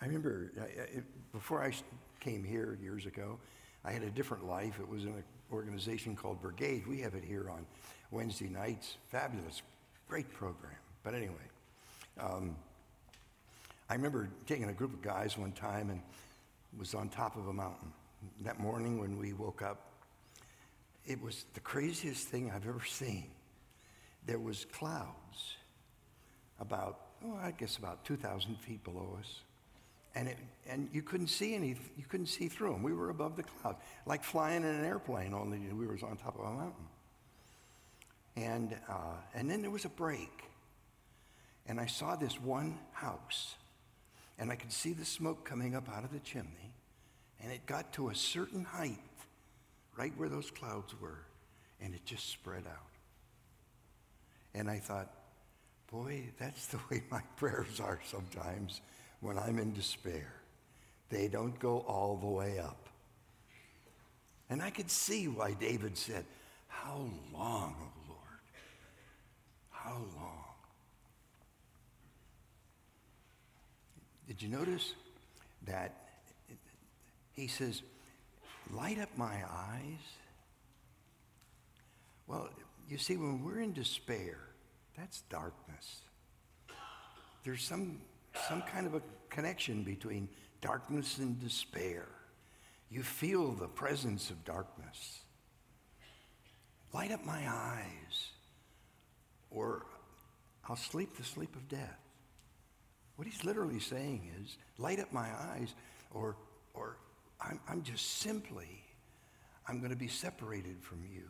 I 0.00 0.06
remember 0.06 0.52
I, 0.60 1.00
before 1.32 1.62
I 1.62 1.72
came 2.20 2.44
here 2.44 2.78
years 2.82 3.06
ago, 3.06 3.38
I 3.84 3.92
had 3.92 4.02
a 4.02 4.10
different 4.10 4.46
life. 4.46 4.78
It 4.80 4.88
was 4.88 5.04
in 5.04 5.10
an 5.10 5.24
organization 5.52 6.14
called 6.14 6.40
Brigade. 6.40 6.86
We 6.86 7.00
have 7.00 7.14
it 7.14 7.24
here 7.24 7.50
on 7.50 7.66
Wednesday 8.10 8.48
nights. 8.48 8.96
Fabulous, 9.10 9.62
great 10.08 10.32
program. 10.32 10.72
But 11.02 11.14
anyway, 11.14 11.34
um, 12.20 12.56
I 13.90 13.94
remember 13.94 14.28
taking 14.46 14.68
a 14.68 14.72
group 14.72 14.92
of 14.92 15.02
guys 15.02 15.36
one 15.36 15.52
time 15.52 15.90
and 15.90 16.00
was 16.78 16.94
on 16.94 17.08
top 17.08 17.36
of 17.36 17.48
a 17.48 17.52
mountain. 17.52 17.92
That 18.42 18.60
morning 18.60 19.00
when 19.00 19.18
we 19.18 19.32
woke 19.32 19.62
up, 19.62 19.92
it 21.04 21.20
was 21.20 21.44
the 21.54 21.60
craziest 21.60 22.28
thing 22.28 22.52
I've 22.54 22.68
ever 22.68 22.84
seen. 22.86 23.30
There 24.26 24.38
was 24.38 24.64
clouds 24.66 25.56
about, 26.60 27.00
oh, 27.24 27.38
I 27.42 27.52
guess 27.52 27.76
about 27.76 28.04
2,000 28.04 28.56
feet 28.58 28.82
below 28.84 29.16
us. 29.18 29.40
And, 30.14 30.28
it, 30.28 30.36
and 30.68 30.88
you 30.92 31.02
couldn't 31.02 31.28
see 31.28 31.54
any, 31.54 31.76
you 31.96 32.04
couldn't 32.08 32.26
see 32.26 32.48
through 32.48 32.72
them. 32.72 32.82
We 32.82 32.92
were 32.92 33.10
above 33.10 33.36
the 33.36 33.42
cloud, 33.42 33.76
like 34.04 34.24
flying 34.24 34.62
in 34.62 34.68
an 34.68 34.84
airplane, 34.84 35.32
only 35.32 35.58
we 35.58 35.86
were 35.86 35.98
on 36.02 36.16
top 36.16 36.38
of 36.38 36.44
a 36.44 36.50
mountain. 36.50 36.88
And, 38.36 38.76
uh, 38.88 39.16
and 39.34 39.50
then 39.50 39.62
there 39.62 39.70
was 39.70 39.84
a 39.84 39.90
break. 39.90 40.44
And 41.66 41.80
I 41.80 41.86
saw 41.86 42.16
this 42.16 42.40
one 42.40 42.78
house, 42.92 43.54
and 44.38 44.50
I 44.50 44.56
could 44.56 44.72
see 44.72 44.92
the 44.92 45.04
smoke 45.04 45.44
coming 45.44 45.74
up 45.74 45.88
out 45.88 46.04
of 46.04 46.12
the 46.12 46.18
chimney, 46.18 46.74
and 47.42 47.52
it 47.52 47.64
got 47.66 47.92
to 47.94 48.10
a 48.10 48.14
certain 48.14 48.64
height 48.64 48.98
right 49.96 50.12
where 50.16 50.28
those 50.28 50.50
clouds 50.50 50.94
were, 51.00 51.20
and 51.80 51.94
it 51.94 52.04
just 52.04 52.28
spread 52.28 52.64
out. 52.66 52.92
And 54.54 54.68
I 54.68 54.78
thought, 54.78 55.10
boy, 55.92 56.24
that's 56.38 56.66
the 56.68 56.78
way 56.90 57.02
my 57.10 57.20
prayers 57.36 57.78
are 57.78 58.00
sometimes 58.04 58.80
when 59.20 59.38
I'm 59.38 59.58
in 59.58 59.72
despair. 59.72 60.32
They 61.10 61.28
don't 61.28 61.58
go 61.58 61.80
all 61.80 62.16
the 62.16 62.26
way 62.26 62.58
up. 62.58 62.88
And 64.48 64.62
I 64.62 64.70
could 64.70 64.90
see 64.90 65.28
why 65.28 65.52
David 65.52 65.96
said, 65.96 66.24
How 66.68 67.06
long, 67.32 67.76
O 67.78 67.84
oh 67.84 68.08
Lord? 68.08 68.40
How 69.70 69.98
long? 70.16 70.44
Did 74.26 74.40
you 74.40 74.48
notice 74.48 74.94
that 75.66 76.02
he 77.32 77.46
says, 77.46 77.82
light 78.72 78.98
up 78.98 79.08
my 79.16 79.34
eyes. 79.50 80.04
Well, 82.26 82.48
you 82.88 82.98
see, 82.98 83.16
when 83.16 83.44
we're 83.44 83.60
in 83.60 83.72
despair, 83.72 84.38
that's 84.96 85.22
darkness. 85.22 86.02
There's 87.44 87.62
some, 87.62 88.00
some 88.48 88.62
kind 88.62 88.86
of 88.86 88.94
a 88.94 89.02
connection 89.30 89.82
between 89.82 90.28
darkness 90.60 91.18
and 91.18 91.40
despair. 91.40 92.06
You 92.90 93.02
feel 93.02 93.52
the 93.52 93.68
presence 93.68 94.30
of 94.30 94.44
darkness. 94.44 95.20
Light 96.92 97.10
up 97.10 97.24
my 97.24 97.42
eyes, 97.48 98.28
or 99.50 99.86
I'll 100.68 100.76
sleep 100.76 101.16
the 101.16 101.24
sleep 101.24 101.56
of 101.56 101.68
death. 101.68 101.98
What 103.16 103.26
he's 103.26 103.44
literally 103.44 103.80
saying 103.80 104.30
is, 104.40 104.56
light 104.78 105.00
up 105.00 105.12
my 105.12 105.28
eyes, 105.54 105.74
or, 106.12 106.36
or 106.74 106.98
I'm, 107.40 107.58
I'm 107.68 107.82
just 107.82 108.18
simply, 108.18 108.84
I'm 109.66 109.78
going 109.78 109.90
to 109.90 109.96
be 109.96 110.08
separated 110.08 110.76
from 110.82 111.02
you. 111.12 111.28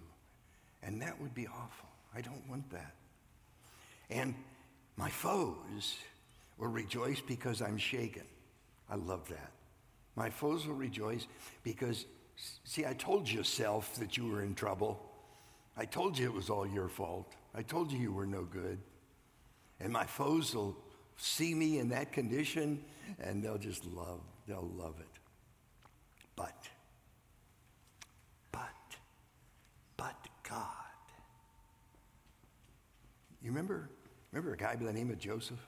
And 0.82 1.00
that 1.00 1.20
would 1.20 1.34
be 1.34 1.46
awful. 1.46 1.88
I 2.14 2.20
don't 2.20 2.42
want 2.48 2.68
that. 2.70 2.94
And 4.12 4.34
my 4.96 5.08
foes 5.08 5.96
will 6.58 6.68
rejoice 6.68 7.20
because 7.20 7.62
I'm 7.62 7.78
shaken. 7.78 8.24
I 8.90 8.96
love 8.96 9.28
that. 9.28 9.52
My 10.16 10.28
foes 10.28 10.66
will 10.66 10.74
rejoice 10.74 11.26
because, 11.62 12.04
see, 12.64 12.84
I 12.84 12.92
told 12.92 13.30
yourself 13.30 13.94
that 13.96 14.16
you 14.16 14.28
were 14.28 14.42
in 14.42 14.54
trouble. 14.54 15.00
I 15.76 15.86
told 15.86 16.18
you 16.18 16.26
it 16.26 16.34
was 16.34 16.50
all 16.50 16.66
your 16.66 16.88
fault. 16.88 17.32
I 17.54 17.62
told 17.62 17.90
you 17.90 17.98
you 17.98 18.12
were 18.12 18.26
no 18.26 18.42
good. 18.42 18.78
And 19.80 19.92
my 19.92 20.04
foes 20.04 20.54
will 20.54 20.76
see 21.16 21.54
me 21.54 21.78
in 21.78 21.88
that 21.88 22.12
condition 22.12 22.84
and 23.18 23.42
they'll 23.42 23.58
just 23.58 23.84
love, 23.86 24.20
they'll 24.46 24.70
love 24.76 24.94
it. 25.00 25.06
But, 26.36 26.68
but, 28.52 28.68
but 29.96 30.16
God. 30.48 30.66
You 33.42 33.50
remember, 33.50 33.88
remember 34.32 34.54
a 34.54 34.56
guy 34.56 34.74
by 34.76 34.84
the 34.84 34.92
name 34.92 35.10
of 35.10 35.18
Joseph? 35.18 35.58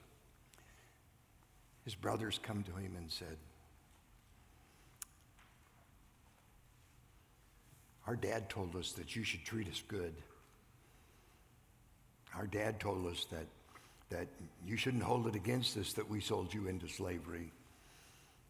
His 1.83 1.95
brothers 1.95 2.39
come 2.41 2.63
to 2.63 2.71
him 2.71 2.95
and 2.97 3.11
said, 3.11 3.37
Our 8.07 8.15
dad 8.15 8.49
told 8.49 8.75
us 8.75 8.91
that 8.93 9.15
you 9.15 9.23
should 9.23 9.43
treat 9.43 9.67
us 9.67 9.81
good. 9.87 10.13
Our 12.35 12.47
dad 12.47 12.79
told 12.79 13.07
us 13.07 13.25
that, 13.31 13.45
that 14.09 14.27
you 14.65 14.77
shouldn't 14.77 15.03
hold 15.03 15.27
it 15.27 15.35
against 15.35 15.77
us 15.77 15.93
that 15.93 16.09
we 16.09 16.19
sold 16.19 16.53
you 16.53 16.67
into 16.67 16.87
slavery. 16.87 17.51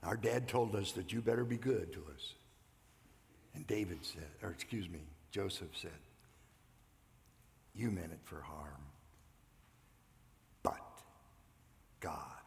Our 0.04 0.18
dad 0.18 0.48
told 0.48 0.76
us 0.76 0.92
that 0.94 1.14
you 1.14 1.22
better 1.22 1.46
be 1.46 1.58
good 1.58 1.94
to 1.94 2.00
us. 2.14 2.34
And 3.56 3.66
David 3.68 4.00
said, 4.02 4.28
or 4.44 4.50
excuse 4.50 4.90
me, 4.90 5.00
Joseph 5.32 5.70
said, 5.82 5.92
You 7.74 7.92
meant 7.92 8.12
it 8.12 8.20
for 8.24 8.42
harm. 8.42 8.84
But 10.64 10.82
God 12.00 12.42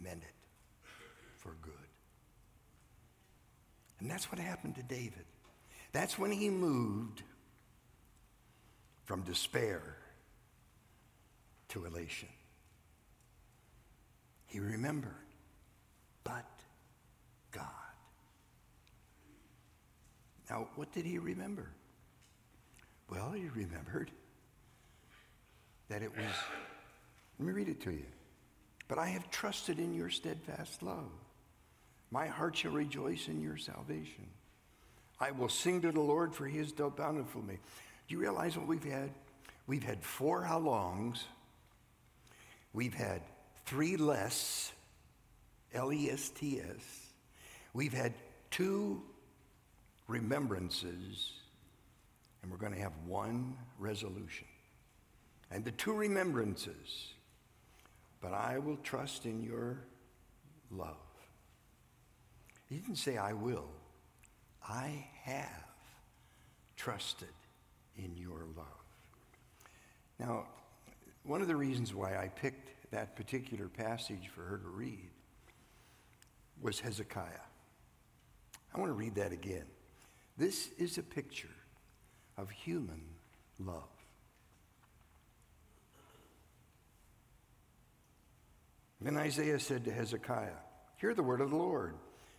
meant 0.00 0.22
it 0.22 0.88
for 1.36 1.54
good. 1.62 1.72
And 4.00 4.10
that's 4.10 4.30
what 4.32 4.38
happened 4.38 4.76
to 4.76 4.82
David. 4.82 5.24
That's 5.92 6.18
when 6.18 6.32
he 6.32 6.48
moved 6.50 7.22
from 9.04 9.22
despair 9.22 9.96
to 11.68 11.84
elation. 11.84 12.28
He 14.46 14.58
remembered, 14.58 15.10
but 16.24 16.46
God. 17.52 17.64
Now, 20.48 20.68
what 20.74 20.92
did 20.92 21.04
he 21.04 21.18
remember? 21.18 21.70
Well, 23.08 23.32
he 23.32 23.48
remembered 23.48 24.10
that 25.88 26.02
it 26.02 26.10
was, 26.16 26.34
let 27.38 27.46
me 27.46 27.52
read 27.52 27.68
it 27.68 27.80
to 27.82 27.90
you. 27.90 28.06
But 28.90 28.98
I 28.98 29.06
have 29.06 29.30
trusted 29.30 29.78
in 29.78 29.94
your 29.94 30.10
steadfast 30.10 30.82
love. 30.82 31.10
My 32.10 32.26
heart 32.26 32.56
shall 32.56 32.72
rejoice 32.72 33.28
in 33.28 33.40
your 33.40 33.56
salvation. 33.56 34.26
I 35.18 35.30
will 35.30 35.48
sing 35.48 35.80
to 35.82 35.92
the 35.92 36.00
Lord, 36.00 36.34
for 36.34 36.46
he 36.46 36.58
has 36.58 36.72
dealt 36.72 36.96
bountifully 36.96 37.44
me. 37.44 37.54
Do 37.54 38.14
you 38.14 38.20
realize 38.20 38.58
what 38.58 38.66
we've 38.66 38.84
had? 38.84 39.10
We've 39.66 39.84
had 39.84 40.02
four 40.02 40.42
how 40.42 40.58
longs 40.58 41.24
We've 42.72 42.94
had 42.94 43.22
three 43.66 43.96
less, 43.96 44.72
L 45.74 45.92
E 45.92 46.10
S 46.10 46.28
T 46.30 46.60
S. 46.60 47.12
We've 47.72 47.92
had 47.92 48.14
two 48.50 49.02
remembrances, 50.06 51.32
and 52.42 52.50
we're 52.50 52.58
going 52.58 52.74
to 52.74 52.80
have 52.80 52.92
one 53.06 53.56
resolution. 53.78 54.46
And 55.50 55.64
the 55.64 55.72
two 55.72 55.92
remembrances, 55.92 57.08
but 58.20 58.32
I 58.32 58.58
will 58.58 58.76
trust 58.76 59.26
in 59.26 59.42
your 59.42 59.78
love. 60.70 60.96
He 62.68 62.76
didn't 62.76 62.96
say, 62.96 63.16
I 63.16 63.32
will. 63.32 63.68
I 64.68 65.06
have 65.24 65.64
trusted 66.76 67.28
in 67.96 68.16
your 68.16 68.44
love. 68.56 68.66
Now, 70.18 70.46
one 71.24 71.42
of 71.42 71.48
the 71.48 71.56
reasons 71.56 71.94
why 71.94 72.16
I 72.16 72.28
picked 72.28 72.70
that 72.90 73.16
particular 73.16 73.68
passage 73.68 74.28
for 74.34 74.42
her 74.42 74.58
to 74.58 74.68
read 74.68 75.10
was 76.60 76.80
Hezekiah. 76.80 77.46
I 78.74 78.78
want 78.78 78.90
to 78.90 78.94
read 78.94 79.14
that 79.16 79.32
again. 79.32 79.64
This 80.36 80.70
is 80.78 80.98
a 80.98 81.02
picture 81.02 81.48
of 82.36 82.50
human 82.50 83.02
love. 83.58 83.88
Then 89.00 89.16
Isaiah 89.16 89.58
said 89.58 89.84
to 89.84 89.92
Hezekiah, 89.92 90.58
Hear 90.96 91.14
the 91.14 91.22
word 91.22 91.40
of 91.40 91.50
the 91.50 91.56
Lord. 91.56 91.94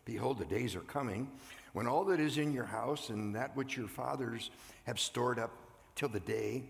Behold, 0.06 0.40
the 0.40 0.46
days 0.46 0.76
are 0.76 0.82
coming 0.82 1.32
when 1.74 1.88
all 1.88 2.06
that 2.06 2.20
is 2.20 2.38
in 2.38 2.54
your 2.54 2.66
house 2.66 3.10
and 3.10 3.36
that 3.36 3.56
which 3.56 3.78
your 3.78 3.88
fathers 3.88 4.52
have 4.86 5.00
stored 5.00 5.40
up 5.40 5.52
till 5.96 6.10
the 6.10 6.20
day 6.20 6.64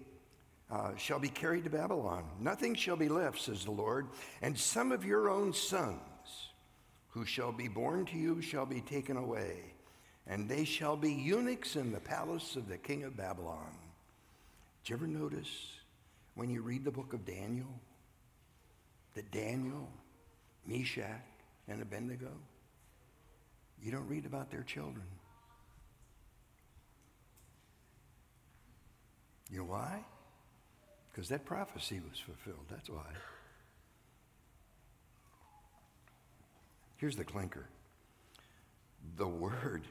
uh, 0.70 0.96
shall 0.96 1.20
be 1.20 1.30
carried 1.30 1.66
to 1.66 1.70
Babylon. 1.70 2.24
Nothing 2.40 2.76
shall 2.76 2.96
be 2.96 3.10
left, 3.10 3.40
says 3.40 3.66
the 3.66 3.72
Lord, 3.72 4.08
and 4.42 4.58
some 4.58 4.92
of 4.92 5.04
your 5.04 5.30
own 5.30 5.54
sons 5.54 6.00
who 7.10 7.26
shall 7.26 7.52
be 7.52 7.68
born 7.68 8.06
to 8.06 8.18
you 8.18 8.42
shall 8.42 8.66
be 8.66 8.80
taken 8.82 9.18
away, 9.18 9.74
and 10.28 10.48
they 10.48 10.64
shall 10.64 10.96
be 10.96 11.12
eunuchs 11.12 11.76
in 11.76 11.92
the 11.92 12.00
palace 12.00 12.56
of 12.56 12.70
the 12.70 12.78
king 12.78 13.04
of 13.04 13.18
Babylon. 13.18 13.76
Did 14.84 14.90
you 14.90 14.96
ever 14.96 15.08
notice 15.08 15.50
when 16.36 16.50
you 16.50 16.62
read 16.62 16.86
the 16.86 16.92
book 16.92 17.14
of 17.14 17.26
Daniel 17.26 17.68
that 19.16 19.32
Daniel, 19.32 19.90
Meshach, 20.66 21.22
and 21.68 21.82
Abednego, 21.82 22.32
you 23.82 23.92
don't 23.92 24.08
read 24.08 24.26
about 24.26 24.52
their 24.52 24.64
children. 24.64 25.06
You 29.52 29.60
know 29.60 29.66
why? 29.66 30.04
Because 31.12 31.28
that 31.30 31.46
prophecy 31.46 32.00
was 32.10 32.20
fulfilled. 32.20 32.66
That's 32.70 32.90
why. 32.90 33.06
Here's 36.98 37.16
the 37.16 37.24
clinker 37.26 37.66
the 39.18 39.28
word 39.28 39.82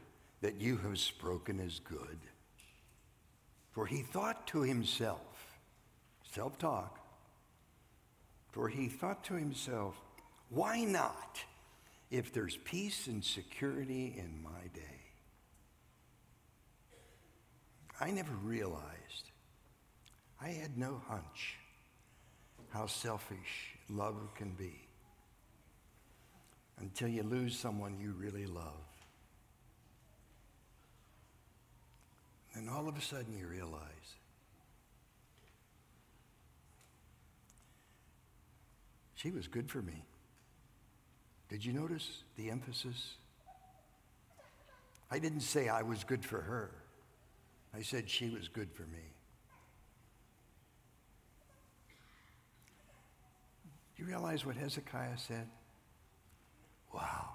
that 0.41 0.61
you 0.61 0.77
have 0.79 0.99
spoken 0.99 1.59
is 1.59 1.81
good. 1.81 2.19
For 3.73 3.87
he 3.87 4.03
thought 4.03 4.47
to 4.49 4.63
himself, 4.63 5.59
self 6.33 6.59
talk, 6.59 7.00
for 8.53 8.69
he 8.69 8.89
thought 8.89 9.25
to 9.25 9.35
himself, 9.35 10.01
why 10.49 10.85
not 10.85 11.39
if 12.11 12.33
there's 12.33 12.57
peace 12.57 13.07
and 13.07 13.25
security 13.25 14.15
in 14.17 14.43
my 14.43 14.67
day? 14.75 14.81
I 18.01 18.11
never 18.11 18.33
realized, 18.43 19.31
I 20.41 20.49
had 20.49 20.77
no 20.79 21.01
hunch 21.07 21.57
how 22.71 22.87
selfish 22.87 23.77
love 23.89 24.17
can 24.35 24.51
be 24.53 24.81
until 26.79 27.09
you 27.09 27.23
lose 27.23 27.59
someone 27.59 27.99
you 28.01 28.15
really 28.19 28.47
love. 28.47 28.87
And 32.55 32.71
all 32.71 32.89
of 32.89 32.97
a 32.97 33.01
sudden 33.01 33.37
you 33.39 33.47
realize 33.47 33.81
she 39.21 39.31
was 39.31 39.49
good 39.49 39.71
for 39.71 39.83
me. 39.83 40.05
Did 41.51 41.65
you 41.65 41.73
notice 41.73 42.23
the 42.37 42.51
emphasis? 42.51 43.17
I 45.11 45.19
didn't 45.19 45.43
say 45.43 45.69
I 45.69 45.83
was 45.83 46.05
good 46.05 46.25
for 46.25 46.41
her. 46.41 46.71
I 47.75 47.83
said 47.83 48.09
she 48.09 48.31
was 48.31 48.49
good 48.49 48.73
for 48.73 48.83
me. 48.83 49.13
Do 53.95 54.03
you 54.03 54.09
realize 54.09 54.47
what 54.47 54.57
Hezekiah 54.57 55.19
said? 55.19 55.49
Wow, 56.95 57.31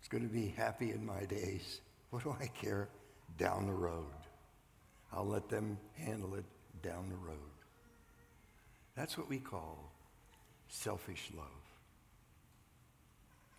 it's 0.00 0.08
going 0.08 0.28
to 0.28 0.32
be 0.32 0.48
happy 0.56 0.90
in 0.90 1.04
my 1.04 1.24
days. 1.24 1.80
What 2.10 2.24
do 2.24 2.36
I 2.38 2.46
care? 2.48 2.88
Down 3.38 3.66
the 3.66 3.72
road. 3.72 4.04
I'll 5.12 5.26
let 5.26 5.48
them 5.48 5.78
handle 5.96 6.34
it 6.34 6.44
down 6.82 7.08
the 7.08 7.16
road. 7.16 7.38
That's 8.94 9.16
what 9.16 9.28
we 9.28 9.38
call 9.38 9.93
selfish 10.74 11.30
love. 11.36 11.46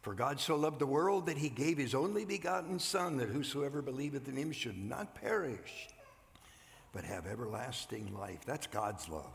For 0.02 0.14
God 0.14 0.40
so 0.40 0.56
loved 0.56 0.80
the 0.80 0.86
world 0.86 1.26
that 1.26 1.38
he 1.38 1.50
gave 1.50 1.78
his 1.78 1.96
only 1.96 2.26
begotten 2.26 2.78
Son, 2.78 3.18
that 3.18 3.30
whosoever 3.30 3.82
believeth 3.82 4.28
in 4.28 4.36
him 4.36 4.52
should 4.52 4.78
not 4.78 5.16
perish, 5.16 5.88
but 6.94 7.04
have 7.04 7.26
everlasting 7.26 8.14
life. 8.14 8.46
That's 8.46 8.68
God's 8.68 9.10
love. 9.10 9.34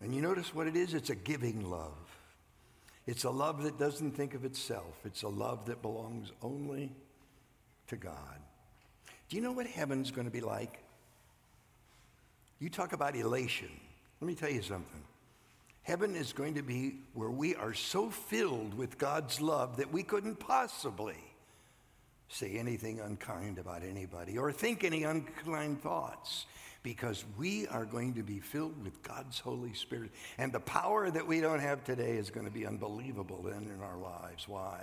And 0.00 0.14
you 0.14 0.20
notice 0.20 0.54
what 0.54 0.66
it 0.66 0.76
is? 0.76 0.94
It's 0.94 1.10
a 1.10 1.14
giving 1.16 1.68
love. 1.68 1.96
It's 3.06 3.24
a 3.24 3.30
love 3.30 3.64
that 3.64 3.78
doesn't 3.78 4.12
think 4.12 4.34
of 4.34 4.44
itself. 4.44 5.00
It's 5.04 5.24
a 5.24 5.28
love 5.28 5.66
that 5.66 5.82
belongs 5.82 6.30
only 6.40 6.92
to 7.88 7.96
God. 7.96 8.38
Do 9.28 9.36
you 9.36 9.42
know 9.42 9.52
what 9.52 9.66
heaven's 9.66 10.12
going 10.12 10.26
to 10.26 10.30
be 10.30 10.40
like? 10.40 10.78
You 12.60 12.70
talk 12.70 12.92
about 12.92 13.16
elation. 13.16 13.70
Let 14.20 14.28
me 14.28 14.34
tell 14.36 14.50
you 14.50 14.62
something. 14.62 15.02
Heaven 15.82 16.14
is 16.14 16.32
going 16.32 16.54
to 16.54 16.62
be 16.62 16.96
where 17.14 17.30
we 17.30 17.56
are 17.56 17.74
so 17.74 18.08
filled 18.10 18.74
with 18.74 18.98
God's 18.98 19.40
love 19.40 19.78
that 19.78 19.92
we 19.92 20.02
couldn't 20.02 20.36
possibly 20.36 21.16
say 22.28 22.56
anything 22.56 23.00
unkind 23.00 23.58
about 23.58 23.82
anybody 23.82 24.38
or 24.38 24.52
think 24.52 24.84
any 24.84 25.02
unkind 25.02 25.82
thoughts 25.82 26.46
because 26.82 27.24
we 27.36 27.66
are 27.68 27.84
going 27.84 28.14
to 28.14 28.22
be 28.22 28.40
filled 28.40 28.82
with 28.82 29.02
God's 29.02 29.38
Holy 29.38 29.74
Spirit. 29.74 30.10
And 30.38 30.52
the 30.52 30.60
power 30.60 31.10
that 31.10 31.26
we 31.26 31.40
don't 31.40 31.60
have 31.60 31.84
today 31.84 32.12
is 32.12 32.30
going 32.30 32.46
to 32.46 32.52
be 32.52 32.66
unbelievable 32.66 33.42
then 33.42 33.70
in 33.74 33.80
our 33.82 33.98
lives. 33.98 34.48
Why? 34.48 34.80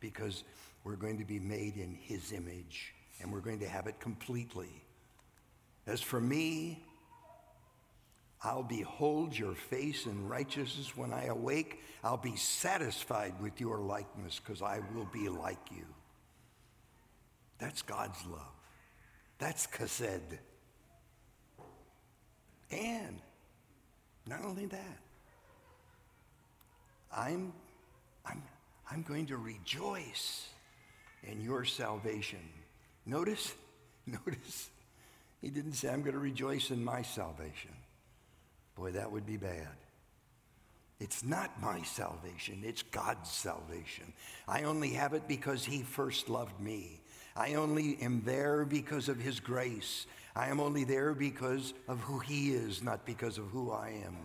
Because 0.00 0.44
we're 0.84 0.96
going 0.96 1.18
to 1.18 1.24
be 1.24 1.38
made 1.38 1.76
in 1.76 1.94
His 1.94 2.32
image 2.32 2.94
and 3.20 3.32
we're 3.32 3.40
going 3.40 3.60
to 3.60 3.68
have 3.68 3.86
it 3.86 4.00
completely. 4.00 4.82
As 5.86 6.00
for 6.00 6.20
me, 6.20 6.84
I'll 8.44 8.64
behold 8.64 9.38
your 9.38 9.54
face 9.54 10.06
in 10.06 10.28
righteousness 10.28 10.96
when 10.96 11.12
I 11.12 11.26
awake. 11.26 11.80
I'll 12.02 12.16
be 12.16 12.36
satisfied 12.36 13.34
with 13.40 13.60
your 13.60 13.78
likeness 13.78 14.40
because 14.40 14.62
I 14.62 14.80
will 14.94 15.08
be 15.12 15.28
like 15.28 15.70
you. 15.70 15.84
That's 17.58 17.82
God's 17.82 18.18
love. 18.26 18.40
That's 19.38 19.68
chesed. 19.68 20.38
And 22.72 23.20
not 24.26 24.44
only 24.44 24.66
that, 24.66 24.98
I'm, 27.16 27.52
I'm, 28.26 28.42
I'm 28.90 29.02
going 29.02 29.26
to 29.26 29.36
rejoice 29.36 30.48
in 31.22 31.40
your 31.40 31.64
salvation. 31.64 32.40
Notice, 33.06 33.54
notice, 34.06 34.70
he 35.40 35.50
didn't 35.50 35.74
say, 35.74 35.90
I'm 35.90 36.00
going 36.00 36.14
to 36.14 36.18
rejoice 36.18 36.70
in 36.70 36.82
my 36.82 37.02
salvation. 37.02 37.70
Boy, 38.76 38.92
that 38.92 39.10
would 39.10 39.26
be 39.26 39.36
bad. 39.36 39.76
It's 41.00 41.24
not 41.24 41.60
my 41.60 41.82
salvation, 41.82 42.62
it's 42.64 42.82
God's 42.82 43.30
salvation. 43.30 44.12
I 44.46 44.62
only 44.62 44.90
have 44.90 45.14
it 45.14 45.26
because 45.26 45.64
He 45.64 45.82
first 45.82 46.28
loved 46.28 46.60
me. 46.60 47.00
I 47.34 47.54
only 47.54 47.98
am 48.00 48.22
there 48.24 48.64
because 48.64 49.08
of 49.08 49.18
His 49.18 49.40
grace. 49.40 50.06
I 50.36 50.48
am 50.48 50.60
only 50.60 50.84
there 50.84 51.12
because 51.12 51.74
of 51.88 51.98
who 52.00 52.20
He 52.20 52.52
is, 52.52 52.82
not 52.82 53.04
because 53.04 53.36
of 53.38 53.46
who 53.46 53.72
I 53.72 54.00
am. 54.04 54.16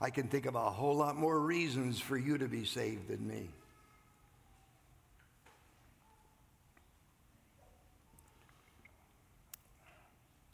I 0.00 0.10
can 0.10 0.28
think 0.28 0.46
of 0.46 0.56
a 0.56 0.70
whole 0.70 0.96
lot 0.96 1.16
more 1.16 1.40
reasons 1.40 1.98
for 2.00 2.18
you 2.18 2.36
to 2.36 2.48
be 2.48 2.64
saved 2.64 3.08
than 3.08 3.26
me. 3.26 3.48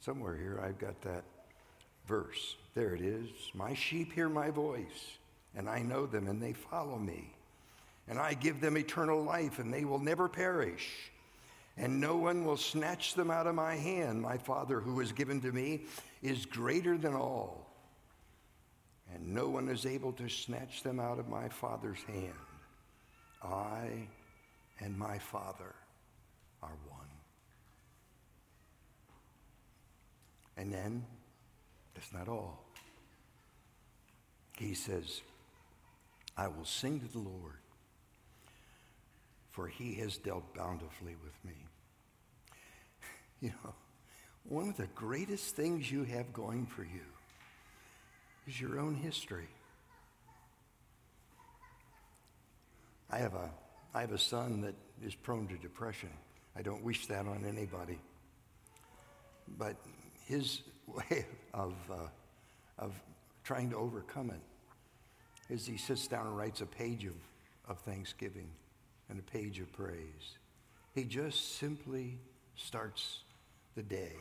Somewhere 0.01 0.37
here 0.37 0.61
I've 0.64 0.79
got 0.79 1.01
that 1.03 1.24
verse. 2.09 2.57
There 2.75 2.94
it 2.94 3.03
is. 3.03 3.29
My 3.55 3.75
sheep 3.75 4.12
hear 4.12 4.29
my 4.29 4.51
voice, 4.51 5.18
and 5.55 5.68
I 5.68 5.81
know 5.83 6.07
them, 6.07 6.27
and 6.27 6.42
they 6.42 6.55
follow 6.55 6.99
me. 6.99 7.33
And 8.09 8.18
I 8.18 8.35
give 8.35 8.61
them 8.61 8.79
eternal 8.79 9.23
life, 9.23 9.59
and 9.59 9.73
they 9.73 9.85
will 9.85 9.99
never 9.99 10.29
perish. 10.29 11.12
And 11.77 12.01
no 12.01 12.16
one 12.16 12.44
will 12.44 12.57
snatch 12.57 13.14
them 13.14 13.31
out 13.31 13.47
of 13.47 13.55
my 13.55 13.77
hand. 13.77 14.21
My 14.23 14.38
Father, 14.38 14.81
who 14.81 14.99
has 15.01 15.12
given 15.12 15.40
to 15.42 15.53
me, 15.53 15.83
is 16.23 16.47
greater 16.47 16.97
than 16.99 17.14
all. 17.14 17.66
and 19.14 19.35
no 19.35 19.49
one 19.49 19.68
is 19.68 19.87
able 19.87 20.12
to 20.12 20.29
snatch 20.29 20.83
them 20.83 21.01
out 21.01 21.18
of 21.18 21.29
my 21.29 21.49
Father's 21.49 22.03
hand. 22.07 22.33
I 23.42 24.09
and 24.81 24.97
my 24.99 25.18
Father 25.18 25.75
are 26.62 26.77
one. 26.88 27.09
And 30.57 30.73
then, 30.73 31.05
that's 31.99 32.13
not 32.13 32.29
all. 32.29 32.63
He 34.57 34.75
says, 34.75 35.21
I 36.37 36.47
will 36.47 36.65
sing 36.65 37.01
to 37.01 37.09
the 37.09 37.19
Lord, 37.19 37.59
for 39.51 39.67
he 39.67 39.95
has 39.95 40.17
dealt 40.17 40.55
bountifully 40.55 41.17
with 41.23 41.45
me. 41.45 41.55
You 43.41 43.53
know, 43.63 43.73
one 44.43 44.69
of 44.69 44.77
the 44.77 44.89
greatest 44.97 45.55
things 45.55 45.93
you 45.93 46.03
have 46.03 46.33
going 46.33 46.67
for 46.67 46.83
you 46.83 47.07
is 48.49 48.61
your 48.61 48.81
own 48.81 48.97
history. 48.97 49.47
I 53.13 53.19
have 53.19 53.35
a, 53.35 53.49
I 53.95 54.01
have 54.01 54.11
a 54.11 54.19
son 54.19 54.63
that 54.63 54.75
is 55.07 55.15
prone 55.15 55.47
to 55.47 55.55
depression. 55.55 56.11
I 56.57 56.63
don't 56.63 56.83
wish 56.83 57.07
that 57.07 57.29
on 57.29 57.45
anybody. 57.47 58.01
But 59.57 59.77
his 60.27 60.63
way 60.96 61.27
of, 61.55 61.74
uh, 61.90 61.96
of 62.79 62.92
trying 63.44 63.70
to 63.70 63.77
overcome 63.77 64.31
it 64.31 65.53
is 65.53 65.66
he 65.66 65.77
sits 65.77 66.07
down 66.07 66.27
and 66.27 66.37
writes 66.37 66.61
a 66.61 66.66
page 66.66 67.05
of, 67.05 67.14
of 67.68 67.79
thanksgiving 67.81 68.48
and 69.09 69.18
a 69.18 69.22
page 69.22 69.61
of 69.61 69.72
praise. 69.72 70.38
He 70.94 71.05
just 71.05 71.59
simply 71.59 72.18
starts 72.57 73.20
the 73.74 73.83
day 73.83 74.16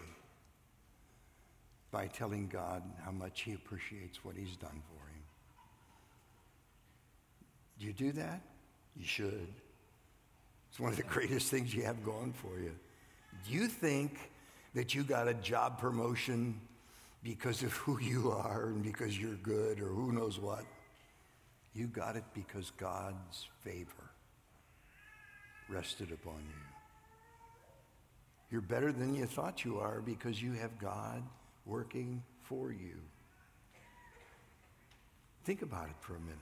by 1.91 2.07
telling 2.07 2.47
God 2.47 2.83
how 3.03 3.11
much 3.11 3.41
he 3.41 3.53
appreciates 3.53 4.23
what 4.23 4.35
he's 4.35 4.55
done 4.57 4.81
for 4.89 5.07
him. 5.09 5.23
Do 7.79 7.85
you 7.85 7.93
do 7.93 8.11
that? 8.13 8.41
You 8.95 9.05
should. 9.05 9.47
It's 10.69 10.79
one 10.79 10.91
of 10.91 10.97
the 10.97 11.03
greatest 11.15 11.49
things 11.49 11.73
you 11.73 11.83
have 11.83 12.03
going 12.03 12.33
for 12.33 12.59
you. 12.59 12.73
Do 13.47 13.53
you 13.53 13.67
think 13.67 14.31
that 14.77 14.93
you 14.93 15.01
got 15.01 15.27
a 15.27 15.33
job 15.33 15.79
promotion 15.79 16.61
because 17.23 17.63
of 17.63 17.73
who 17.73 17.99
you 17.99 18.29
are 18.29 18.67
and 18.67 18.83
because 18.83 19.19
you're 19.19 19.33
good 19.37 19.79
or 19.79 19.87
who 19.87 20.11
knows 20.11 20.39
what? 20.39 20.63
You 21.73 21.87
got 21.87 22.15
it 22.15 22.23
because 22.35 22.71
God's 22.77 23.47
favor 23.61 24.11
rested 25.67 26.11
upon 26.11 26.35
you. 26.35 26.61
You're 28.51 28.61
better 28.61 28.91
than 28.91 29.15
you 29.15 29.25
thought 29.25 29.65
you 29.65 29.79
are 29.79 29.99
because 29.99 30.43
you 30.43 30.51
have 30.53 30.77
God 30.77 31.23
working 31.65 32.21
for 32.43 32.71
you. 32.71 33.01
Think 35.43 35.63
about 35.63 35.87
it 35.87 35.95
for 36.01 36.17
a 36.17 36.19
minute. 36.19 36.37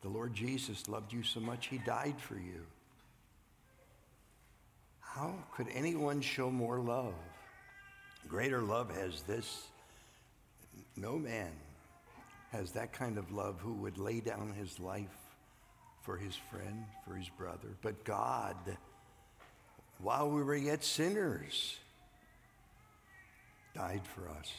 The 0.00 0.08
Lord 0.08 0.32
Jesus 0.32 0.88
loved 0.88 1.12
you 1.12 1.22
so 1.22 1.40
much, 1.40 1.66
he 1.66 1.76
died 1.76 2.18
for 2.18 2.36
you. 2.36 2.64
How 5.00 5.34
could 5.54 5.66
anyone 5.74 6.22
show 6.22 6.50
more 6.50 6.80
love? 6.80 7.12
Greater 8.28 8.60
love 8.60 8.94
has 8.94 9.22
this. 9.22 9.66
No 10.96 11.18
man 11.18 11.50
has 12.52 12.72
that 12.72 12.92
kind 12.92 13.18
of 13.18 13.32
love 13.32 13.58
who 13.60 13.72
would 13.74 13.98
lay 13.98 14.20
down 14.20 14.52
his 14.52 14.78
life 14.78 15.06
for 16.02 16.16
his 16.16 16.34
friend, 16.50 16.84
for 17.06 17.14
his 17.14 17.28
brother. 17.30 17.68
But 17.82 18.04
God, 18.04 18.56
while 19.98 20.30
we 20.30 20.42
were 20.42 20.56
yet 20.56 20.84
sinners, 20.84 21.76
died 23.74 24.02
for 24.14 24.28
us. 24.28 24.52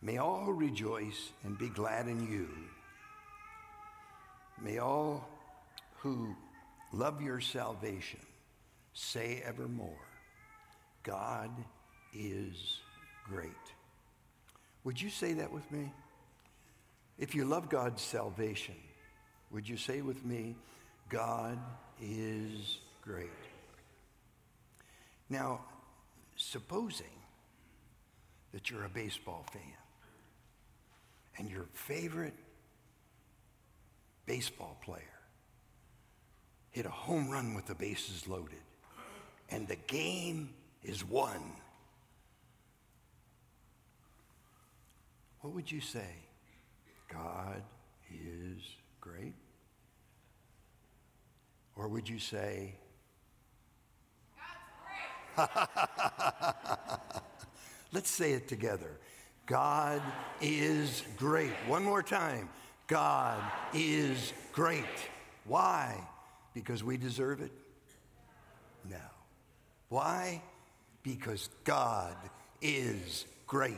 May 0.00 0.16
all 0.16 0.52
rejoice 0.52 1.30
and 1.44 1.56
be 1.56 1.68
glad 1.68 2.08
in 2.08 2.28
you. 2.28 2.48
May 4.60 4.78
all 4.78 5.28
who 5.98 6.34
love 6.92 7.22
your 7.22 7.40
salvation 7.40 8.20
say 8.92 9.42
evermore, 9.44 10.06
God 11.02 11.50
is 12.14 12.80
great. 13.28 13.50
Would 14.84 15.00
you 15.00 15.08
say 15.08 15.32
that 15.34 15.50
with 15.50 15.70
me? 15.72 15.92
If 17.18 17.34
you 17.34 17.44
love 17.44 17.68
God's 17.68 18.02
salvation, 18.02 18.74
would 19.50 19.68
you 19.68 19.76
say 19.76 20.02
with 20.02 20.24
me, 20.24 20.56
God 21.08 21.58
is 22.00 22.78
great? 23.02 23.30
Now, 25.28 25.60
supposing 26.36 27.06
that 28.52 28.70
you're 28.70 28.84
a 28.84 28.90
baseball 28.90 29.46
fan 29.52 29.62
and 31.38 31.50
your 31.50 31.66
favorite 31.72 32.34
baseball 34.26 34.78
player 34.84 35.11
hit 36.72 36.86
a 36.86 36.90
home 36.90 37.30
run 37.30 37.54
with 37.54 37.66
the 37.66 37.74
bases 37.74 38.26
loaded 38.26 38.58
and 39.52 39.68
the 39.68 39.76
game 39.76 40.50
is 40.82 41.04
won, 41.04 41.40
what 45.40 45.52
would 45.52 45.70
you 45.70 45.80
say? 45.80 46.08
God 47.12 47.62
is 48.10 48.62
great? 49.00 49.34
Or 51.76 51.88
would 51.88 52.08
you 52.08 52.18
say, 52.18 52.74
God's 55.36 55.50
great? 55.76 57.22
Let's 57.92 58.10
say 58.10 58.32
it 58.32 58.48
together. 58.48 58.98
God 59.46 60.00
is 60.40 61.02
great. 61.18 61.52
One 61.66 61.84
more 61.84 62.02
time. 62.02 62.48
God 62.86 63.42
is 63.74 64.32
great. 64.52 64.84
Why? 65.44 65.98
Because 66.54 66.84
we 66.84 66.96
deserve 66.96 67.40
it? 67.40 67.52
No. 68.88 68.96
Why? 69.88 70.42
Because 71.02 71.48
God 71.64 72.16
is 72.60 73.24
great. 73.46 73.76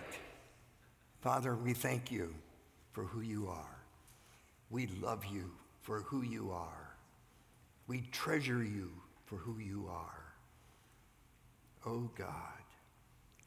Father, 1.21 1.55
we 1.55 1.73
thank 1.73 2.11
you 2.13 2.35
for 2.93 3.05
who 3.05 3.21
you 3.21 3.49
are. 3.49 3.79
We 4.71 4.89
love 5.01 5.25
you 5.25 5.51
for 5.83 6.01
who 6.01 6.23
you 6.23 6.51
are. 6.51 6.97
We 7.87 8.03
treasure 8.13 8.63
you 8.63 8.91
for 9.27 9.37
who 9.37 9.59
you 9.59 9.89
are. 9.91 10.25
Oh 11.87 12.11
God, 12.17 12.65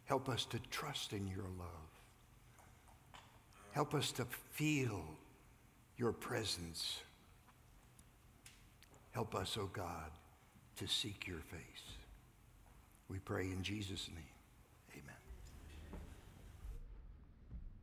help 0.05 0.29
us 0.29 0.45
to 0.45 0.59
trust 0.69 1.13
in 1.13 1.27
your 1.27 1.45
love. 1.57 1.67
Help 3.71 3.93
us 3.93 4.11
to 4.13 4.25
feel 4.51 5.03
your 5.97 6.11
presence. 6.11 6.99
Help 9.17 9.34
us, 9.34 9.58
oh 9.60 9.67
God, 9.73 10.12
to 10.75 10.88
seek 10.88 11.25
your 11.25 11.39
face. 11.39 11.97
We 13.10 13.17
pray 13.17 13.45
in 13.45 13.63
Jesus' 13.63 14.08
name. 14.13 14.37